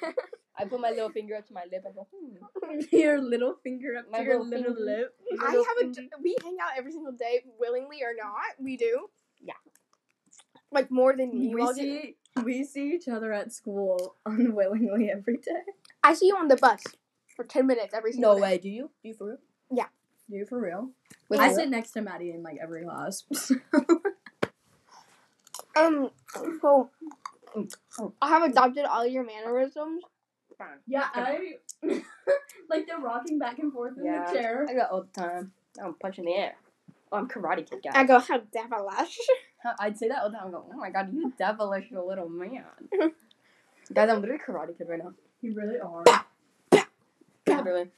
hmm. 0.00 0.10
I 0.58 0.64
put 0.66 0.80
my 0.80 0.90
little 0.90 1.08
finger 1.10 1.36
up 1.36 1.46
to 1.48 1.52
my 1.54 1.64
lip 1.70 1.82
and 1.86 1.94
go, 1.94 2.06
hmm. 2.14 2.80
your 2.96 3.20
little 3.20 3.54
finger 3.62 3.96
up 3.98 4.10
My 4.10 4.18
to 4.18 4.24
your 4.24 4.42
little 4.44 4.50
little 4.50 4.74
finger. 4.76 4.84
lip. 4.84 5.14
I 5.40 5.46
Little 5.56 5.64
have 5.64 5.96
a. 5.98 6.22
We 6.22 6.36
hang 6.42 6.56
out 6.62 6.72
every 6.76 6.92
single 6.92 7.12
day, 7.12 7.42
willingly 7.58 8.02
or 8.02 8.12
not. 8.16 8.34
We 8.58 8.76
do. 8.76 9.08
Yeah. 9.42 9.54
Like 10.70 10.90
more 10.90 11.16
than 11.16 11.32
you. 11.40 11.54
We 11.56 11.62
all 11.62 11.72
do. 11.74 11.80
see 11.80 12.16
we 12.44 12.64
see 12.64 12.92
each 12.94 13.08
other 13.08 13.32
at 13.32 13.52
school 13.52 14.16
unwillingly 14.26 15.10
every 15.10 15.38
day. 15.38 15.62
I 16.02 16.14
see 16.14 16.26
you 16.28 16.36
on 16.36 16.48
the 16.48 16.56
bus 16.56 16.82
for 17.34 17.44
ten 17.44 17.66
minutes 17.66 17.94
every 17.94 18.12
single 18.12 18.32
No 18.32 18.36
day. 18.38 18.42
way. 18.42 18.58
Do 18.58 18.68
you? 18.68 18.90
Do 19.02 19.08
you 19.08 19.14
for 19.14 19.26
real? 19.26 19.38
Yeah. 19.70 19.86
Do 20.30 20.36
you 20.36 20.46
for 20.46 20.60
real? 20.60 20.90
Wait, 21.28 21.40
I 21.40 21.48
for 21.48 21.54
sit 21.56 21.68
next 21.70 21.92
to 21.92 22.02
Maddie 22.02 22.30
in 22.30 22.42
like 22.42 22.58
every 22.62 22.84
class. 22.84 23.24
Um. 25.74 26.10
So. 26.60 26.90
I 28.20 28.28
have 28.28 28.42
adopted 28.42 28.84
all 28.84 29.06
your 29.06 29.24
mannerisms. 29.24 30.02
Yeah, 30.86 31.08
I 31.14 31.54
like 32.70 32.86
the 32.86 32.96
rocking 33.02 33.38
back 33.38 33.58
and 33.58 33.72
forth 33.72 33.96
in 33.98 34.04
Yeah. 34.04 34.24
the 34.30 34.38
chair. 34.38 34.66
I 34.68 34.74
got 34.74 34.90
all 34.90 35.02
the 35.12 35.20
time. 35.20 35.52
I'm 35.82 35.94
punching 35.94 36.24
the 36.24 36.34
air. 36.34 36.54
Oh, 37.10 37.18
I'm 37.18 37.28
karate 37.28 37.68
kid 37.68 37.80
guy. 37.84 37.90
I 37.94 38.04
go, 38.04 38.18
how 38.18 38.38
devilish. 38.38 39.18
I'd 39.78 39.98
say 39.98 40.08
that 40.08 40.22
all 40.22 40.30
the 40.30 40.36
time. 40.38 40.48
I 40.48 40.50
go, 40.50 40.64
oh 40.72 40.76
my 40.76 40.90
god, 40.90 41.12
you 41.12 41.32
devilish 41.38 41.90
little 41.92 42.28
man. 42.28 42.64
Guys, 43.92 44.08
I'm 44.08 44.20
literally 44.22 44.40
karate 44.46 44.76
kid 44.78 44.88
right 44.88 44.98
now. 45.02 45.12
You 45.42 45.54
really 45.54 45.78
are. 45.78 46.04
Literally. 47.46 47.90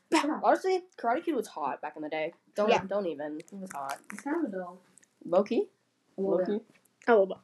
Honestly, 0.43 0.83
karate 0.99 1.25
kid 1.25 1.35
was 1.37 1.47
hot 1.47 1.81
back 1.83 1.95
in 1.97 2.03
the 2.03 2.09
day. 2.09 2.33
Don't 2.57 2.69
Yeah. 2.71 2.83
don't 2.89 3.07
even. 3.07 3.39
It 3.39 3.53
was 3.53 3.71
hot. 3.73 3.99
It's 4.13 4.23
kind 4.23 4.45
of 4.45 4.53
a 4.53 4.57
dull. 4.57 4.79
Low 5.25 5.43
key. 5.45 5.69
A 6.17 6.21
little 6.21 6.39
Low 6.39 6.45
bit. 6.45 6.47
key. 6.49 6.61
A 7.07 7.13
little 7.13 7.27
bit. 7.27 7.37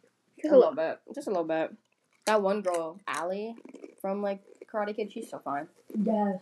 Just 0.42 0.52
a 0.52 0.56
little 0.58 0.74
bit. 0.74 0.98
Just 1.14 1.26
a 1.28 1.30
little 1.30 1.44
bit. 1.44 1.72
That 2.26 2.42
one 2.42 2.62
girl, 2.62 2.98
Allie, 3.06 3.54
from 4.00 4.22
like 4.22 4.42
Karate 4.72 4.94
Kid, 4.96 5.12
she's 5.12 5.28
so 5.30 5.38
fine. 5.38 5.68
Yes. 6.02 6.40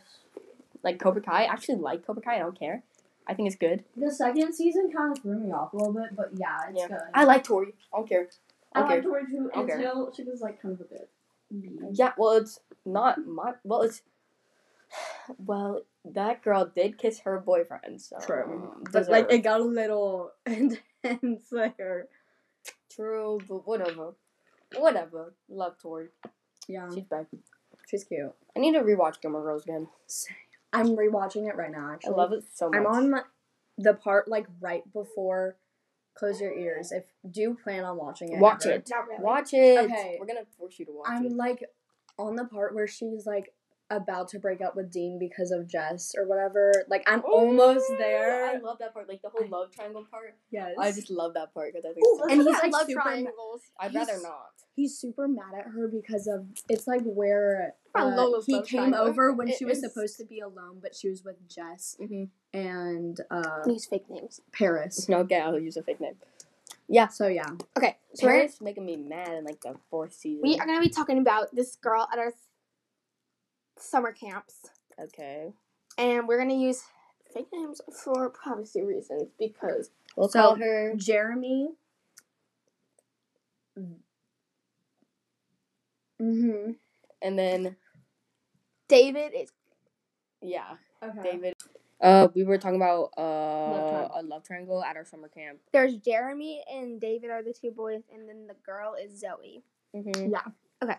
Like 0.83 0.99
Cobra 0.99 1.21
Kai, 1.23 1.43
I 1.45 1.53
actually 1.53 1.77
like 1.77 2.07
Cobra 2.07 2.23
Kai. 2.23 2.37
I 2.37 2.39
don't 2.41 2.59
care. 2.59 2.83
I 3.27 3.35
think 3.35 3.47
it's 3.49 3.57
good. 3.57 3.85
The 3.97 4.11
second 4.11 4.55
season 4.55 4.91
kind 4.95 5.17
of 5.17 5.23
threw 5.23 5.39
me 5.39 5.51
off 5.53 5.73
a 5.73 5.77
little 5.77 5.93
bit, 5.93 6.17
but 6.17 6.31
yeah, 6.35 6.57
it's 6.71 6.79
Yeah. 6.81 6.89
good. 6.89 6.99
I 7.15 7.25
like 7.25 7.45
Tori. 7.45 7.75
I 7.93 7.97
don't 7.99 8.09
care. 8.09 8.29
I 8.75 8.79
I 8.79 8.81
don't 8.83 8.91
liked 8.91 9.03
care. 9.05 9.21
her 9.21 9.27
too 9.27 9.51
Okay. 9.55 9.73
until 9.75 10.13
she 10.15 10.23
was 10.25 10.41
like 10.41 10.63
kind 10.63 10.75
of 10.75 10.81
a 10.81 10.85
bit. 10.85 11.11
Yeah, 11.93 12.13
well, 12.19 12.33
it's 12.33 12.61
not 12.87 13.27
my. 13.27 13.55
Well, 13.65 13.83
it's. 13.83 14.03
Well, 15.39 15.83
that 16.07 16.43
girl 16.43 16.65
did 16.75 16.97
kiss 16.97 17.21
her 17.21 17.39
boyfriend, 17.39 18.01
so. 18.01 18.17
True. 18.25 18.45
Um, 18.45 18.85
deserved. 18.85 18.93
But 18.93 19.09
like 19.11 19.31
it 19.33 19.39
got 19.41 19.61
a 19.61 19.65
little 19.65 20.33
intense 20.47 21.49
there. 21.51 22.09
True, 22.91 23.39
but 23.47 23.67
whatever. 23.67 24.15
Whatever. 24.77 25.35
Love 25.51 25.77
Tori. 25.79 26.09
Yeah, 26.67 26.89
She's 26.95 27.05
back. 27.05 27.27
She's 27.89 28.05
cute. 28.05 28.33
I 28.57 28.61
need 28.61 28.73
to 28.73 28.81
rewatch 28.81 29.21
Gilmore 29.21 29.43
Girls 29.43 29.65
again. 29.65 29.89
I'm 30.73 30.97
rewatching 30.97 31.49
it 31.49 31.57
right 31.57 31.71
now. 31.71 31.97
I 32.05 32.11
love 32.11 32.33
it 32.33 32.45
so 32.55 32.69
much. 32.69 32.79
I'm 32.79 32.87
on 32.87 33.21
the 33.79 33.95
part 33.95 34.29
like 34.29 34.47
right 34.61 34.83
before. 34.93 35.57
Close 36.15 36.41
your 36.41 36.53
ears. 36.53 36.91
If 36.91 37.05
do 37.31 37.57
plan 37.63 37.85
on 37.85 37.97
watching 37.97 38.33
it? 38.33 38.41
Watch 38.41 38.67
ever? 38.67 38.75
it. 38.75 38.89
Not 38.91 39.07
really. 39.07 39.23
Watch 39.23 39.55
it. 39.55 39.79
Okay. 39.85 40.17
We're 40.19 40.27
gonna 40.27 40.47
force 40.59 40.79
you 40.79 40.85
to 40.87 40.93
watch 40.93 41.07
it. 41.09 41.13
I'm 41.13 41.37
like 41.37 41.65
on 42.19 42.35
the 42.35 42.45
part 42.45 42.75
where 42.75 42.89
she's 42.89 43.25
like 43.25 43.55
about 43.91 44.29
to 44.29 44.39
break 44.39 44.61
up 44.61 44.77
with 44.77 44.91
Dean 44.93 45.19
because 45.19 45.51
of 45.51 45.67
Jess 45.67 46.15
or 46.17 46.27
whatever. 46.27 46.73
Like 46.89 47.03
I'm 47.07 47.23
almost 47.25 47.87
there. 47.99 48.47
I 48.47 48.59
love 48.59 48.79
that 48.81 48.93
part, 48.93 49.09
like 49.09 49.23
the 49.23 49.31
whole 49.31 49.49
love 49.49 49.71
triangle 49.75 50.05
part. 50.11 50.35
yes. 50.51 50.75
I 50.79 50.93
just 50.93 51.11
love 51.11 51.35
that 51.35 51.55
part 51.55 51.73
because 51.73 51.85
I 51.89 51.95
think 51.95 52.07
Ooh, 52.07 52.19
so 52.19 52.25
And 52.31 52.43
he's, 52.43 52.47
at 52.57 52.63
like, 52.65 52.73
love 52.73 52.87
super 52.87 52.99
ma- 52.99 53.03
triangles. 53.05 53.63
I'd 53.81 53.95
rather 53.95 54.21
not. 54.23 54.51
he's 54.77 54.99
super 54.99 55.27
mad 55.27 55.55
at 55.59 55.65
her 55.73 55.89
because 55.89 56.27
of 56.27 56.47
it's 56.69 56.87
like 56.87 57.03
where 57.05 57.75
uh, 57.95 58.41
he 58.47 58.55
came 58.63 58.65
triangle. 58.93 59.01
over 59.01 59.33
when 59.33 59.49
It 59.49 59.57
she 59.59 59.65
was 59.65 59.79
is- 59.79 59.85
supposed 59.93 60.19
to 60.19 60.25
be 60.27 60.41
alone, 60.41 60.79
but 60.83 60.95
she 60.95 61.09
was 61.09 61.25
with 61.25 61.37
Jess 61.49 61.97
Mm-hmm. 62.01 62.25
and 62.59 63.21
uh, 63.31 63.61
Use 63.67 63.87
fake 63.87 64.09
names. 64.11 64.41
Paris. 64.53 65.09
No, 65.09 65.19
okay, 65.21 65.41
I'll 65.41 65.59
use 65.59 65.77
a 65.77 65.83
fake 65.83 66.01
name. 66.01 66.15
Yeah. 66.91 67.09
So 67.09 67.27
yeah, 67.27 67.45
Okay, 67.77 67.97
so 68.15 68.27
we're, 68.27 68.33
Paris 68.33 68.61
making 68.61 68.87
me 68.87 68.97
mad 68.97 69.29
in 69.33 69.45
like 69.45 69.61
the 69.61 69.75
fourth 69.91 70.15
season. 70.15 70.41
we 70.43 70.59
are 70.59 70.65
gonna 70.67 70.81
be 70.81 70.89
talking 70.89 71.19
about 71.19 71.55
this 71.55 71.77
girl 71.77 72.07
at 72.13 72.19
our 72.19 72.33
summer 73.79 74.13
camps, 74.13 74.67
okay. 75.01 75.53
and 75.97 76.27
we're 76.29 76.39
gonna 76.39 76.55
use 76.55 76.83
fake 77.33 77.49
names 77.53 77.81
for 78.03 78.31
privacy 78.31 78.83
reasons 78.83 79.29
because 79.39 79.91
We'll 80.17 80.29
So- 80.29 80.41
call 80.41 80.55
her. 80.57 80.95
Jeremy. 80.97 81.71
Mm-hmm. 86.21 86.73
And 87.23 87.39
then 87.39 87.77
David 88.89 89.33
is 89.37 89.51
yeah, 90.43 90.77
Okay. 91.03 91.23
David. 91.33 91.55
Uh, 92.01 92.29
we 92.35 92.45
were 92.45 92.59
talking 92.59 92.77
about 92.77 93.11
uh 93.17 93.91
triangle. 93.91 94.11
a 94.15 94.23
love 94.23 94.45
triangle 94.45 94.85
at 94.85 94.97
our 94.97 95.05
summer 95.05 95.29
camp. 95.29 95.59
there's 95.73 95.95
Jeremy 95.97 96.63
and 96.73 97.01
David 97.01 97.31
are 97.31 97.43
the 97.43 97.53
two 97.53 97.71
boys, 97.73 98.03
and 98.13 98.29
then 98.29 98.47
the 98.47 98.55
girl 98.65 98.95
is 98.95 99.19
Zoe. 99.21 99.63
Mm-hmm. 99.95 100.31
Yeah. 100.31 100.43
Okay. 100.83 100.97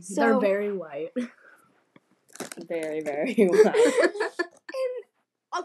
So, 0.00 0.14
They're 0.22 0.40
very 0.40 0.72
white. 0.76 1.10
Very, 2.58 3.00
very 3.00 3.34
well. 3.50 3.74
Uh, 5.52 5.62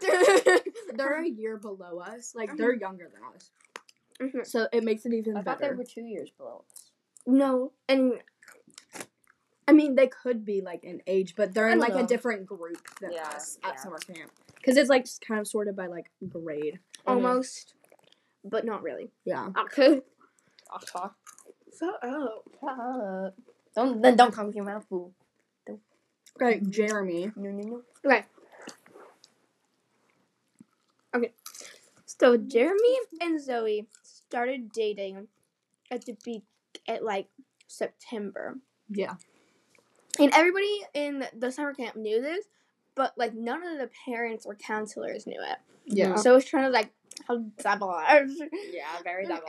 they're 0.94 1.22
a 1.22 1.28
year 1.28 1.56
below 1.56 1.98
us. 2.00 2.34
Like 2.34 2.56
they're 2.56 2.72
mm-hmm. 2.72 2.80
younger 2.80 3.10
than 3.12 3.22
us. 3.34 3.50
Mhm. 4.20 4.46
So 4.46 4.68
it 4.72 4.84
makes 4.84 5.04
it 5.06 5.12
even 5.12 5.34
better. 5.34 5.38
I 5.38 5.42
thought 5.42 5.58
they 5.58 5.66
better. 5.66 5.76
were 5.76 5.84
two 5.84 6.04
years 6.04 6.30
below 6.36 6.64
us. 6.70 6.90
no, 7.26 7.72
and 7.88 8.14
I 9.68 9.72
mean, 9.72 9.94
they 9.94 10.06
could 10.06 10.44
be 10.44 10.60
like 10.60 10.84
an 10.84 11.02
age, 11.06 11.34
but 11.36 11.52
they're 11.52 11.68
in 11.68 11.78
don't 11.78 11.88
like 11.90 12.04
a 12.04 12.06
different 12.06 12.46
group 12.46 12.82
than 13.00 13.12
Yeah, 13.12 13.28
us 13.28 13.58
at 13.64 13.74
yeah. 13.74 13.80
summer 13.80 13.98
camp. 13.98 14.30
Because 14.54 14.76
it's 14.76 14.88
like 14.88 15.06
kind 15.26 15.40
of 15.40 15.46
sorted 15.46 15.76
by 15.76 15.86
like 15.86 16.10
grade. 16.28 16.78
Mm-hmm. 16.98 17.10
almost, 17.10 17.74
but 18.44 18.64
not 18.64 18.82
really. 18.82 19.10
Yeah. 19.24 19.48
Okay. 19.56 20.00
I'll 20.70 20.78
talk. 20.80 21.14
So 21.72 21.92
oh. 22.02 22.42
Shut 22.60 22.78
up. 22.78 23.34
Don't 23.74 24.00
then 24.00 24.16
don't 24.16 24.32
come 24.32 24.46
with 24.46 24.56
your 24.56 24.64
mouth 24.64 24.86
full. 24.88 25.12
Okay, 26.40 26.60
Jeremy. 26.68 27.32
No, 27.36 27.50
no, 27.50 27.62
no. 27.62 27.82
Okay. 28.04 28.24
Okay. 31.14 31.32
So 32.04 32.36
Jeremy 32.36 32.98
and 33.20 33.42
Zoe 33.42 33.86
started 34.02 34.70
dating 34.72 35.28
at 35.90 36.04
the 36.04 36.16
be 36.24 36.42
at 36.86 37.02
like 37.04 37.28
September. 37.66 38.56
Yeah. 38.88 39.14
And 40.18 40.32
everybody 40.34 40.80
in 40.94 41.26
the 41.36 41.50
summer 41.52 41.74
camp 41.74 41.96
knew 41.96 42.20
this, 42.20 42.46
but 42.94 43.12
like 43.16 43.34
none 43.34 43.62
of 43.66 43.78
the 43.78 43.90
parents 44.04 44.46
or 44.46 44.54
counselors 44.54 45.26
knew 45.26 45.40
it. 45.40 45.58
Yeah. 45.86 46.16
So 46.16 46.32
it 46.32 46.34
was 46.36 46.44
trying 46.44 46.64
to 46.64 46.70
like 46.70 46.90
how 47.26 47.38
devilish. 47.62 48.38
Yeah, 48.72 48.84
very 49.04 49.26
double. 49.26 49.46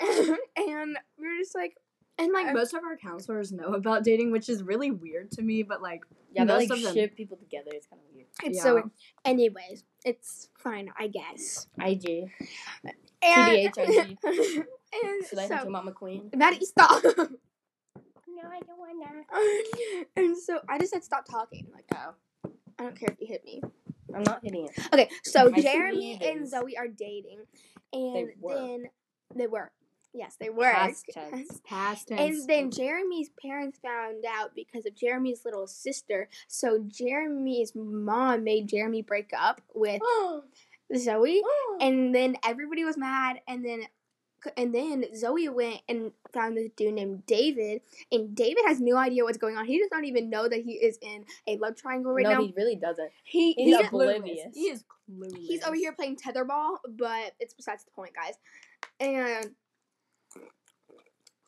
and 0.56 0.98
we 1.20 1.28
were 1.28 1.38
just 1.40 1.56
like 1.56 1.76
And 2.20 2.32
like 2.34 2.48
Uh, 2.48 2.54
most 2.54 2.74
of 2.74 2.84
our 2.84 2.98
counselors 2.98 3.52
know 3.52 3.74
about 3.74 4.04
dating, 4.04 4.32
which 4.32 4.50
is 4.50 4.64
really 4.64 4.90
weird 4.92 5.30
to 5.32 5.42
me, 5.42 5.62
but 5.64 5.82
like 5.82 6.04
yeah, 6.34 6.46
they 6.46 6.54
Most 6.54 6.70
like 6.70 6.78
of 6.80 6.84
them. 6.84 6.94
ship 6.94 7.16
people 7.16 7.38
together. 7.38 7.70
It's 7.74 7.88
kind 7.88 8.02
of 8.08 8.16
weird. 8.16 8.28
it's 8.44 8.58
Yeah. 8.58 8.64
so 8.64 8.92
anyways, 9.26 9.84
it's 10.04 10.50
fine, 10.58 10.92
I 10.98 11.08
guess. 11.08 11.68
IG. 11.80 12.30
And, 13.22 13.74
TBH, 13.74 13.78
IG. 13.78 14.18
and 15.04 15.26
Should 15.28 15.40
I 15.40 15.48
so, 15.48 15.56
hit 15.56 15.64
your 15.64 15.72
mama 15.72 15.92
queen? 15.92 16.30
Maddie, 16.36 16.66
stop. 16.66 17.04
No, 18.28 18.44
I 18.52 18.60
don't 18.60 18.78
wanna. 18.78 20.06
and 20.16 20.38
so 20.38 20.60
I 20.70 20.78
just 20.78 20.94
said 20.94 21.04
stop 21.04 21.26
talking. 21.28 21.66
Like, 21.74 21.86
Oh, 21.96 22.14
I 22.78 22.84
don't 22.84 22.96
care 23.00 23.10
if 23.12 23.20
you 23.20 23.26
hit 23.28 23.44
me. 23.44 23.62
I'm 24.14 24.22
not 24.24 24.42
hitting 24.44 24.66
it. 24.68 24.72
Okay, 24.94 25.10
so 25.24 25.50
My 25.50 25.60
Jeremy 25.60 26.20
and 26.24 26.48
Zoe 26.48 26.78
are 26.78 26.88
dating, 26.88 27.40
and 27.94 28.30
were. 28.40 28.54
then 28.54 28.84
they 29.36 29.48
were. 29.48 29.72
Yes, 30.18 30.36
they 30.40 30.50
were. 30.50 30.72
Past 30.72 31.06
tense. 31.14 31.62
past 31.64 32.08
tense. 32.08 32.22
And 32.22 32.50
then 32.50 32.72
Jeremy's 32.72 33.30
parents 33.40 33.78
found 33.80 34.26
out 34.28 34.56
because 34.56 34.86
of 34.88 34.96
Jeremy's 34.96 35.46
little 35.46 35.68
sister. 35.68 36.28
So 36.48 36.84
Jeremy's 36.88 37.74
mom 37.76 38.44
made 38.44 38.68
Jeremy 38.68 39.04
break 39.04 39.30
up 39.38 39.62
with 39.76 40.02
Zoe, 40.98 41.42
oh. 41.46 41.78
and 41.80 42.16
then 42.16 42.36
everybody 42.44 42.84
was 42.84 42.98
mad. 42.98 43.42
And 43.48 43.64
then, 43.64 43.84
and 44.56 44.74
then 44.74 45.06
Zoe 45.16 45.50
went 45.50 45.82
and 45.88 46.12
found 46.34 46.58
this 46.58 46.72
dude 46.76 46.96
named 46.96 47.28
David, 47.28 47.82
and 48.12 48.34
David 48.36 48.64
has 48.66 48.80
no 48.80 48.98
idea 48.98 49.24
what's 49.24 49.38
going 49.38 49.56
on. 49.56 49.66
He 49.66 49.78
does 49.78 49.90
not 49.92 50.04
even 50.04 50.32
know 50.32 50.50
that 50.50 50.62
he 50.62 50.74
is 50.74 50.98
in 51.00 51.26
a 51.46 51.58
love 51.58 51.76
triangle 51.76 52.12
right 52.12 52.24
no, 52.24 52.32
now. 52.32 52.40
No, 52.40 52.46
he 52.48 52.54
really 52.58 52.76
doesn't. 52.76 53.12
He, 53.24 53.54
he's 53.54 53.78
he's, 53.78 53.88
oblivious. 53.88 54.56
He 54.56 54.62
is 54.62 54.84
clueless. 55.08 55.38
he's 55.38 55.64
over 55.64 55.76
here 55.76 55.92
playing 55.92 56.18
tetherball, 56.18 56.78
but 56.90 57.34
it's 57.40 57.54
besides 57.54 57.84
the 57.84 57.92
point, 57.92 58.14
guys. 58.16 58.34
and 59.00 59.54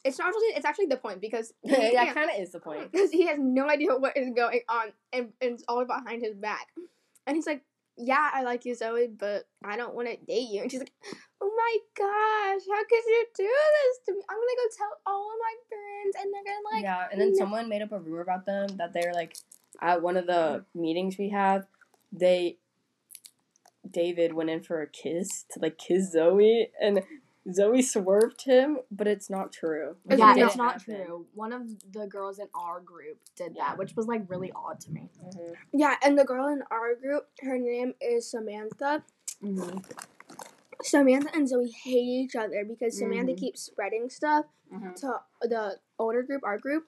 it's 0.10 0.20
not 0.20 0.28
really. 0.28 0.56
It's 0.56 0.66
actually 0.66 0.88
the 0.88 0.98
point 0.98 1.22
because 1.22 1.54
that 1.64 2.14
kind 2.14 2.30
of 2.30 2.40
is 2.40 2.52
the 2.52 2.60
point. 2.60 2.92
because 2.92 3.12
he 3.12 3.28
has 3.28 3.38
no 3.40 3.70
idea 3.70 3.96
what 3.96 4.18
is 4.18 4.32
going 4.36 4.62
on 4.68 4.88
and, 5.14 5.30
and 5.42 5.54
it's 5.54 5.64
all 5.68 5.86
behind 5.86 6.22
his 6.22 6.36
back. 6.36 6.68
And 7.28 7.36
he's 7.36 7.48
like, 7.48 7.64
Yeah, 7.98 8.30
I 8.34 8.44
like 8.44 8.66
you, 8.66 8.76
Zoe, 8.76 9.08
but 9.08 9.46
I 9.64 9.78
don't 9.78 9.94
want 9.94 10.08
to 10.08 10.18
date 10.18 10.50
you. 10.50 10.62
And 10.64 10.72
she's 10.72 10.80
like, 10.80 10.94
Oh 11.42 11.52
my 11.56 11.78
gosh, 11.96 12.62
how 12.70 12.84
could 12.84 13.04
you 13.08 13.26
do 13.38 13.44
this 13.44 14.00
to 14.08 14.14
me? 14.14 14.22
I'm 14.30 14.38
gonna 14.38 14.58
go 14.58 14.76
tell 14.78 14.98
all 15.06 15.32
of 15.32 15.38
my 15.40 15.56
friends 15.70 16.16
and 16.22 16.34
they're 16.34 16.44
gonna 16.44 16.76
like 16.76 16.84
yeah, 16.84 17.08
and 17.12 17.22
then 17.22 17.36
someone 17.36 17.70
made 17.70 17.82
up 17.82 17.92
a 17.92 18.00
rumor 18.00 18.22
about 18.22 18.46
them 18.46 18.78
that 18.78 18.94
they're 18.94 19.14
like 19.14 19.38
at 19.82 20.02
one 20.02 20.18
of 20.18 20.28
the 20.28 20.66
meetings 20.74 21.18
we 21.18 21.30
have, 21.30 21.66
they 22.12 22.58
David 23.90 24.34
went 24.34 24.50
in 24.50 24.62
for 24.62 24.82
a 24.82 24.88
kiss 24.88 25.46
to 25.52 25.60
like 25.60 25.78
kiss 25.78 26.12
Zoe 26.12 26.70
and 26.82 27.04
Zoe 27.52 27.82
swerved 27.82 28.44
him, 28.44 28.80
but 28.92 29.08
it's 29.08 29.30
not 29.30 29.52
true. 29.52 29.96
Like, 30.06 30.20
yeah, 30.20 30.36
it 30.36 30.38
it's 30.44 30.54
didn't 30.56 30.70
happen. 30.70 31.06
true. 31.06 31.26
One 31.34 31.54
of 31.54 31.64
the 31.92 32.06
girls 32.08 32.38
in 32.40 32.48
our 32.54 32.80
group 32.82 33.18
did 33.36 33.54
Yeah. 33.56 33.70
that, 33.70 33.78
which 33.78 33.96
was 33.96 34.08
like 34.08 34.30
really 34.30 34.52
odd 34.56 34.80
to 34.82 34.92
me. 34.92 35.10
Mhm. 35.24 35.56
Yeah, 35.72 35.96
and 36.04 36.18
the 36.18 36.26
girl 36.26 36.48
in 36.48 36.64
our 36.70 36.96
group, 36.96 37.28
her 37.42 37.58
name 37.58 37.94
is 38.02 38.30
Samantha. 38.30 39.04
Mm-hmm. 39.42 39.80
Samantha 40.82 41.30
and 41.34 41.48
Zoe 41.48 41.70
hate 41.72 41.98
each 42.26 42.36
other 42.36 42.64
because 42.66 42.98
Samantha 42.98 43.34
Mhm. 43.34 43.38
keeps 43.38 43.62
spreading 43.62 44.10
stuff 44.10 44.46
Mhm. 44.72 44.96
to 44.96 45.22
the 45.42 45.80
older 45.98 46.24
group, 46.24 46.44
our 46.44 46.58
group. 46.58 46.88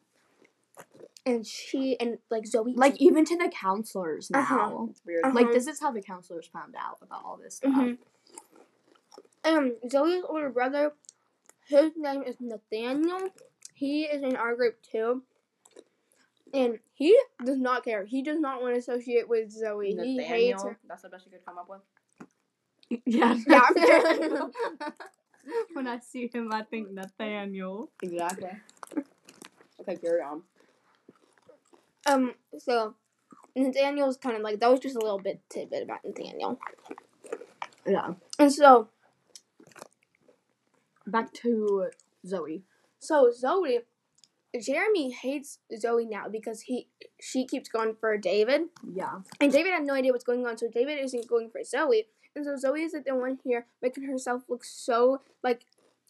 And 1.26 1.46
she 1.46 2.00
and 2.00 2.18
like 2.30 2.48
Zoe 2.48 2.74
Like 2.74 3.00
even 3.00 3.26
to 3.26 3.38
the 3.38 3.50
counselors 3.50 4.32
now. 4.32 4.40
Uh-huh. 4.40 4.88
Weird. 5.06 5.24
Uh-huh. 5.26 5.36
Like 5.36 5.52
this 5.52 5.68
is 5.68 5.80
how 5.80 5.92
the 5.92 6.02
counselors 6.02 6.48
found 6.48 6.76
out 6.78 6.98
about 7.02 7.24
all 7.24 7.38
this 7.38 7.56
stuff. 7.58 7.98
Um, 9.44 9.76
Zoe's 9.90 10.24
older 10.28 10.50
brother, 10.50 10.94
his 11.68 11.92
name 11.96 12.24
is 12.24 12.36
Nathaniel. 12.40 13.30
He 13.74 14.04
is 14.04 14.22
in 14.22 14.36
our 14.36 14.56
group 14.56 14.78
too. 14.84 15.24
And 16.54 16.80
he 16.94 17.18
does 17.46 17.58
not 17.58 17.86
care. 17.86 18.06
He 18.06 18.22
does 18.22 18.40
not 18.40 18.62
want 18.62 18.76
to 18.76 18.80
associate 18.80 19.28
with 19.28 19.52
Zoe. 19.52 19.96
He 19.96 20.22
hates 20.22 20.64
her. 20.64 20.78
That's 20.88 21.04
the 21.04 21.10
best 21.10 21.26
you 21.26 21.32
could 21.32 21.46
come 21.46 21.58
up 21.58 21.70
with. 21.70 21.82
Yeah. 23.06 23.38
Yeah. 23.48 24.48
when 25.74 25.88
I 25.88 26.00
see 26.00 26.30
him, 26.32 26.50
I 26.52 26.64
think 26.64 26.92
Nathaniel. 26.92 27.90
Exactly. 28.04 28.50
Okay, 29.80 29.96
carry 29.96 30.22
on. 30.22 30.44
Um, 32.06 32.34
so 32.60 32.96
Nathaniel's 33.56 34.18
kind 34.18 34.36
of 34.36 34.42
like 34.42 34.60
that 34.60 34.70
was 34.70 34.82
just 34.82 34.96
a 34.96 35.00
little 35.00 35.20
bit 35.20 35.40
tidbit 35.50 35.84
about 35.84 36.00
Nathaniel. 36.04 36.60
Yeah. 37.88 38.14
And 38.38 38.54
so 38.54 38.90
Back 41.12 41.34
to 41.34 41.90
Zoe. 42.26 42.64
so 43.00 43.32
Zoe 43.32 43.80
Jeremy 44.60 45.12
hates 45.12 45.60
Zoe 45.78 46.06
now 46.06 46.28
because 46.28 46.62
he 46.62 46.88
she 47.22 47.46
keeps 47.46 47.70
going 47.70 47.96
for 48.00 48.18
David. 48.18 48.64
Yeah. 48.94 49.20
And 49.40 49.52
David 49.52 49.72
had 49.72 49.84
no 49.84 49.94
idea 49.94 50.12
what's 50.12 50.26
going 50.26 50.46
on, 50.46 50.58
so 50.58 50.68
David 50.68 51.00
isn't 51.00 51.28
going 51.28 51.50
for 51.50 51.64
Zoe. 51.64 52.08
And 52.36 52.44
so 52.46 52.56
Zoe 52.58 52.82
is 52.84 52.94
like 52.94 53.06
the 53.06 53.16
one 53.16 53.40
here 53.44 53.66
making 53.82 54.04
herself 54.04 54.44
look 54.50 54.64
so 54.66 55.22
like 55.42 55.62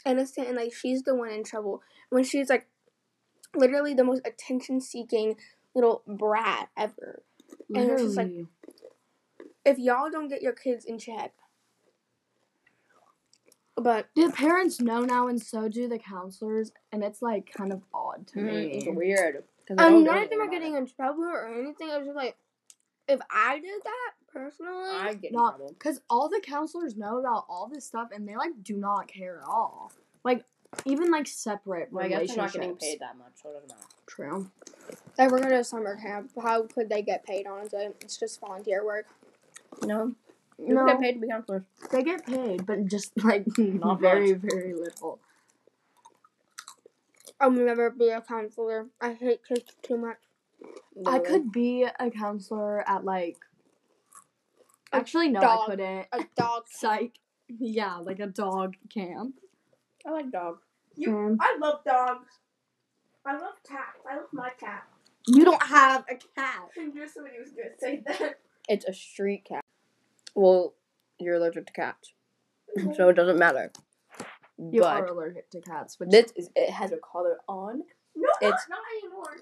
innocent 0.06 0.48
and 0.48 0.58
like 0.58 0.74
she's 0.74 1.04
the 1.04 1.14
one 1.16 1.30
in 1.30 1.44
trouble. 1.44 1.84
When 2.10 2.24
she's 2.24 2.50
like 2.50 2.68
literally 3.56 3.94
the 3.94 4.04
most 4.04 4.22
attention 4.26 4.82
seeking 4.82 5.36
little 5.76 6.02
brat 6.08 6.70
ever. 6.76 7.22
And 7.76 7.92
it's 7.92 8.02
just 8.02 8.18
like- 8.18 8.32
If 9.66 9.78
y'all 9.78 10.10
don't 10.10 10.30
get 10.30 10.42
your 10.42 10.54
kids 10.54 10.84
in 10.86 10.98
check. 10.98 11.34
But 13.82 14.08
the 14.16 14.32
parents 14.32 14.80
know 14.80 15.02
now, 15.02 15.28
and 15.28 15.42
so 15.42 15.68
do 15.68 15.88
the 15.88 15.98
counselors, 16.00 16.72
and 16.92 17.04
it's 17.04 17.22
like 17.22 17.52
kind 17.52 17.72
of 17.74 17.82
odd 17.94 18.28
to 18.28 18.40
It's 18.40 18.86
me. 18.86 18.92
weird. 18.94 19.44
'cause 19.68 19.78
they 19.78 19.84
don't 19.84 19.94
um, 19.94 20.00
do 20.00 20.04
none 20.12 20.24
of 20.24 20.30
them 20.30 20.42
are 20.42 20.48
getting 20.50 20.76
in 20.76 20.86
trouble 20.88 21.24
or 21.24 21.48
anything. 21.48 21.90
It 21.90 21.98
was 21.98 22.06
just 22.08 22.16
like 22.16 22.36
if 23.08 23.20
I 23.32 23.60
did 23.60 23.82
that 23.84 24.12
personally 24.32 24.90
I 24.92 25.14
get 25.14 25.32
in 25.32 25.38
trouble. 25.40 25.70
because 25.70 26.02
all 26.10 26.30
the 26.30 26.42
counselors 26.44 26.96
know 26.96 27.20
about 27.20 27.46
all 27.50 27.68
this 27.68 27.86
stuff, 27.86 28.10
and 28.14 28.28
they 28.28 28.36
like 28.36 28.52
do 28.64 28.78
not 28.78 29.08
care 29.08 29.40
at 29.42 29.48
all. 29.48 29.92
Like 30.24 30.44
even 30.86 31.12
like 31.12 31.28
separate 31.28 31.92
Well, 31.92 32.06
I 32.06 32.10
guess 32.10 32.28
they're 32.28 32.38
not 32.38 32.54
relationships. 32.54 32.54
getting 32.54 32.78
paid 32.78 33.00
that 33.00 33.18
much, 33.18 33.34
so 33.42 33.50
it 33.50 33.54
doesn't 33.54 33.70
matter. 33.70 33.88
True. 34.08 34.52
They 35.18 35.28
were 35.28 35.40
going 35.40 35.50
to 35.52 35.64
summer 35.64 35.96
camp. 35.98 36.32
How 36.42 36.64
could 36.64 36.90
they 36.90 37.02
get 37.02 37.24
paid 37.26 37.46
on 37.48 37.68
it? 37.72 37.96
It's 38.02 38.18
just 38.18 38.40
volunteer 38.40 38.84
work. 38.86 39.06
No. 39.84 40.14
People 40.58 40.76
No, 40.76 40.86
get 40.86 41.00
paid 41.00 41.14
to 41.14 41.20
be 41.20 41.28
counselors. 41.28 41.64
they 41.92 42.04
get 42.04 42.26
paid, 42.26 42.66
but 42.66 42.86
just 42.88 43.12
like 43.24 43.46
Not 43.58 44.00
very, 44.00 44.34
very 44.34 44.74
little. 44.74 45.20
I'll 47.40 47.52
never 47.52 47.90
be 47.90 48.10
a 48.10 48.22
counselor. 48.22 48.88
I 49.02 49.14
hate 49.14 49.42
kids 49.48 49.72
too 49.82 49.98
much. 49.98 50.18
I 51.08 51.20
could 51.20 51.52
be 51.52 51.84
a 52.00 52.12
counselor 52.12 52.88
at 52.88 53.04
like. 53.04 53.38
A 54.94 54.98
Actually, 54.98 55.30
no, 55.30 55.42
dog. 55.42 55.60
I 55.62 55.66
couldn't. 55.72 56.08
A 56.12 56.26
dog. 56.38 56.64
Psych. 56.70 57.14
Yeah, 57.48 57.96
like 57.98 58.20
a 58.20 58.28
dog 58.28 58.76
camp. 58.94 59.36
I 60.06 60.12
like 60.12 60.32
dogs. 60.32 60.62
Um, 61.08 61.38
I 61.42 61.58
love 61.60 61.84
dogs. 61.84 62.28
I 63.26 63.34
love 63.34 63.54
cats. 63.68 64.00
I 64.10 64.18
love 64.18 64.28
my 64.34 64.50
cat. 64.60 64.84
you 65.28 65.44
don't 65.46 65.62
have 65.64 66.04
a 66.10 66.16
cat. 66.16 66.70
I 66.80 66.86
knew 66.86 67.08
somebody 67.08 67.38
was 67.40 67.52
going 67.52 67.70
to 67.74 67.80
say 67.80 68.04
that. 68.06 68.40
It's 68.70 68.86
a 68.86 68.94
street 68.94 69.46
cat. 69.46 69.64
Well, 70.36 70.74
you're 71.20 71.36
allergic 71.36 71.68
to 71.68 71.74
cats, 71.74 72.14
so 72.96 73.10
it 73.10 73.14
doesn't 73.16 73.38
matter. 73.38 73.72
You 74.58 74.84
are 74.84 75.06
allergic 75.06 75.50
to 75.52 75.62
cats, 75.62 76.00
which 76.00 76.10
this 76.10 76.32
is 76.36 76.50
it 76.56 76.70
has 76.72 76.92
a 76.92 76.98
collar 76.98 77.38
on. 77.48 77.84
No, 78.16 78.30
It's- 78.42 78.68
not 78.70 78.80
anymore. 79.02 79.36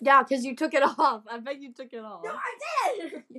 yeah, 0.00 0.22
because 0.22 0.44
you 0.44 0.54
took 0.54 0.74
it 0.74 0.82
off. 0.98 1.22
I 1.30 1.38
bet 1.38 1.60
you 1.60 1.72
took 1.72 1.92
it 1.92 2.04
off. 2.04 2.22
No, 2.24 2.30
I 2.32 2.98
did. 2.98 3.12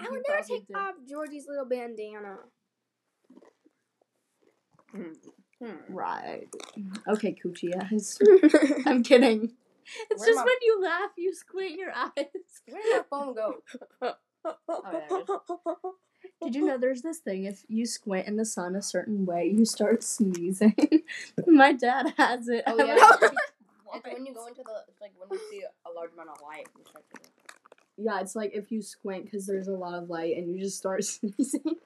I 0.00 0.04
You 0.04 0.10
would 0.12 0.22
never 0.28 0.42
take 0.42 0.66
did. 0.68 0.76
off 0.76 0.94
Georgie's 1.08 1.46
little 1.48 1.64
bandana. 1.66 2.36
Hmm. 4.92 5.72
Right. 5.88 6.48
Okay, 7.08 7.34
Coochie 7.44 7.70
eyes. 7.92 8.18
I'm 8.86 9.02
kidding. 9.02 9.52
It's 10.10 10.20
Where'd 10.20 10.28
just 10.28 10.36
my- 10.36 10.44
when 10.44 10.54
you 10.62 10.80
laugh, 10.82 11.10
you 11.18 11.34
squint 11.34 11.78
your 11.78 11.90
eyes. 11.94 12.10
Where 12.66 12.82
did 12.82 12.96
my 12.96 13.02
phone 13.10 13.34
go? 13.34 13.62
Oh, 14.44 14.82
there 14.90 15.06
it 15.10 15.12
is. 15.12 15.92
Did 16.42 16.54
you 16.54 16.64
know 16.64 16.78
there's 16.78 17.02
this 17.02 17.18
thing? 17.18 17.44
If 17.44 17.64
you 17.68 17.84
squint 17.84 18.26
in 18.26 18.36
the 18.36 18.46
sun 18.46 18.74
a 18.74 18.82
certain 18.82 19.26
way, 19.26 19.52
you 19.54 19.64
start 19.64 20.02
sneezing. 20.02 21.02
My 21.46 21.72
dad 21.72 22.14
has 22.16 22.48
it. 22.48 22.64
Oh 22.66 22.76
yeah. 22.84 22.94
like, 22.94 23.32
it's 23.94 24.04
when 24.14 24.26
you 24.26 24.34
go 24.34 24.46
into 24.46 24.62
the. 24.64 24.84
It's 24.88 25.00
like 25.00 25.12
when 25.18 25.28
you 25.30 25.40
see 25.50 25.62
a 25.62 25.92
large 25.94 26.12
amount 26.12 26.30
of 26.30 26.40
light. 26.42 26.66
You 26.78 26.84
start 26.88 27.04
to 27.14 27.20
Yeah, 27.98 28.20
it's 28.20 28.34
like 28.34 28.52
if 28.54 28.72
you 28.72 28.80
squint 28.80 29.24
because 29.24 29.46
there's 29.46 29.68
a 29.68 29.72
lot 29.72 29.94
of 29.94 30.08
light 30.08 30.36
and 30.36 30.50
you 30.50 30.60
just 30.60 30.78
start 30.78 31.04
sneezing. 31.04 31.76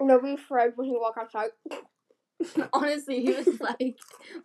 No, 0.00 0.20
be 0.20 0.34
afraid 0.34 0.72
when 0.76 0.88
he 0.88 0.94
walk 0.94 1.16
outside. 1.18 1.50
Honestly, 2.72 3.22
he 3.22 3.32
was 3.32 3.60
like, 3.60 3.96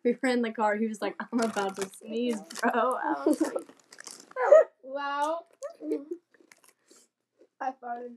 we 0.03 0.15
were 0.21 0.29
in 0.29 0.41
the 0.41 0.51
car. 0.51 0.77
He 0.77 0.87
was 0.87 1.01
like, 1.01 1.15
I'm 1.19 1.41
about 1.41 1.75
to 1.75 1.89
sneeze, 1.97 2.39
bro. 2.61 2.71
I 2.71 3.23
was 3.25 3.41
like, 3.41 3.53
wow. 4.83 5.39
I 7.61 7.71
farted. 7.81 8.15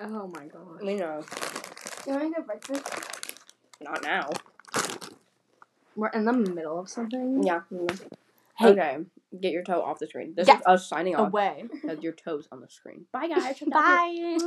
oh 0.00 0.26
my 0.26 0.46
god. 0.46 0.82
We 0.82 0.94
know. 0.96 1.24
You 2.06 2.12
want 2.12 2.22
to 2.24 2.30
get 2.30 2.46
breakfast? 2.46 2.82
Not 3.80 4.02
now. 4.02 4.30
We're 5.96 6.08
in 6.08 6.24
the 6.24 6.32
middle 6.32 6.80
of 6.80 6.88
something. 6.88 7.44
Yeah. 7.44 7.60
we. 7.70 7.86
Hey. 8.58 8.68
Okay. 8.68 8.98
Get 9.40 9.52
your 9.52 9.62
toe 9.62 9.80
off 9.82 9.98
the 9.98 10.06
screen. 10.06 10.34
This 10.36 10.48
Yeah. 10.48 10.56
is 10.58 10.62
us 10.66 10.88
signing 10.88 11.14
off. 11.16 11.28
Away. 11.28 11.64
Because 11.72 12.02
your 12.02 12.12
toes 12.12 12.48
on 12.52 12.60
the 12.60 12.68
screen. 12.68 13.06
Bye 13.12 13.28
guys. 13.28 13.60
Bye. 13.66 14.38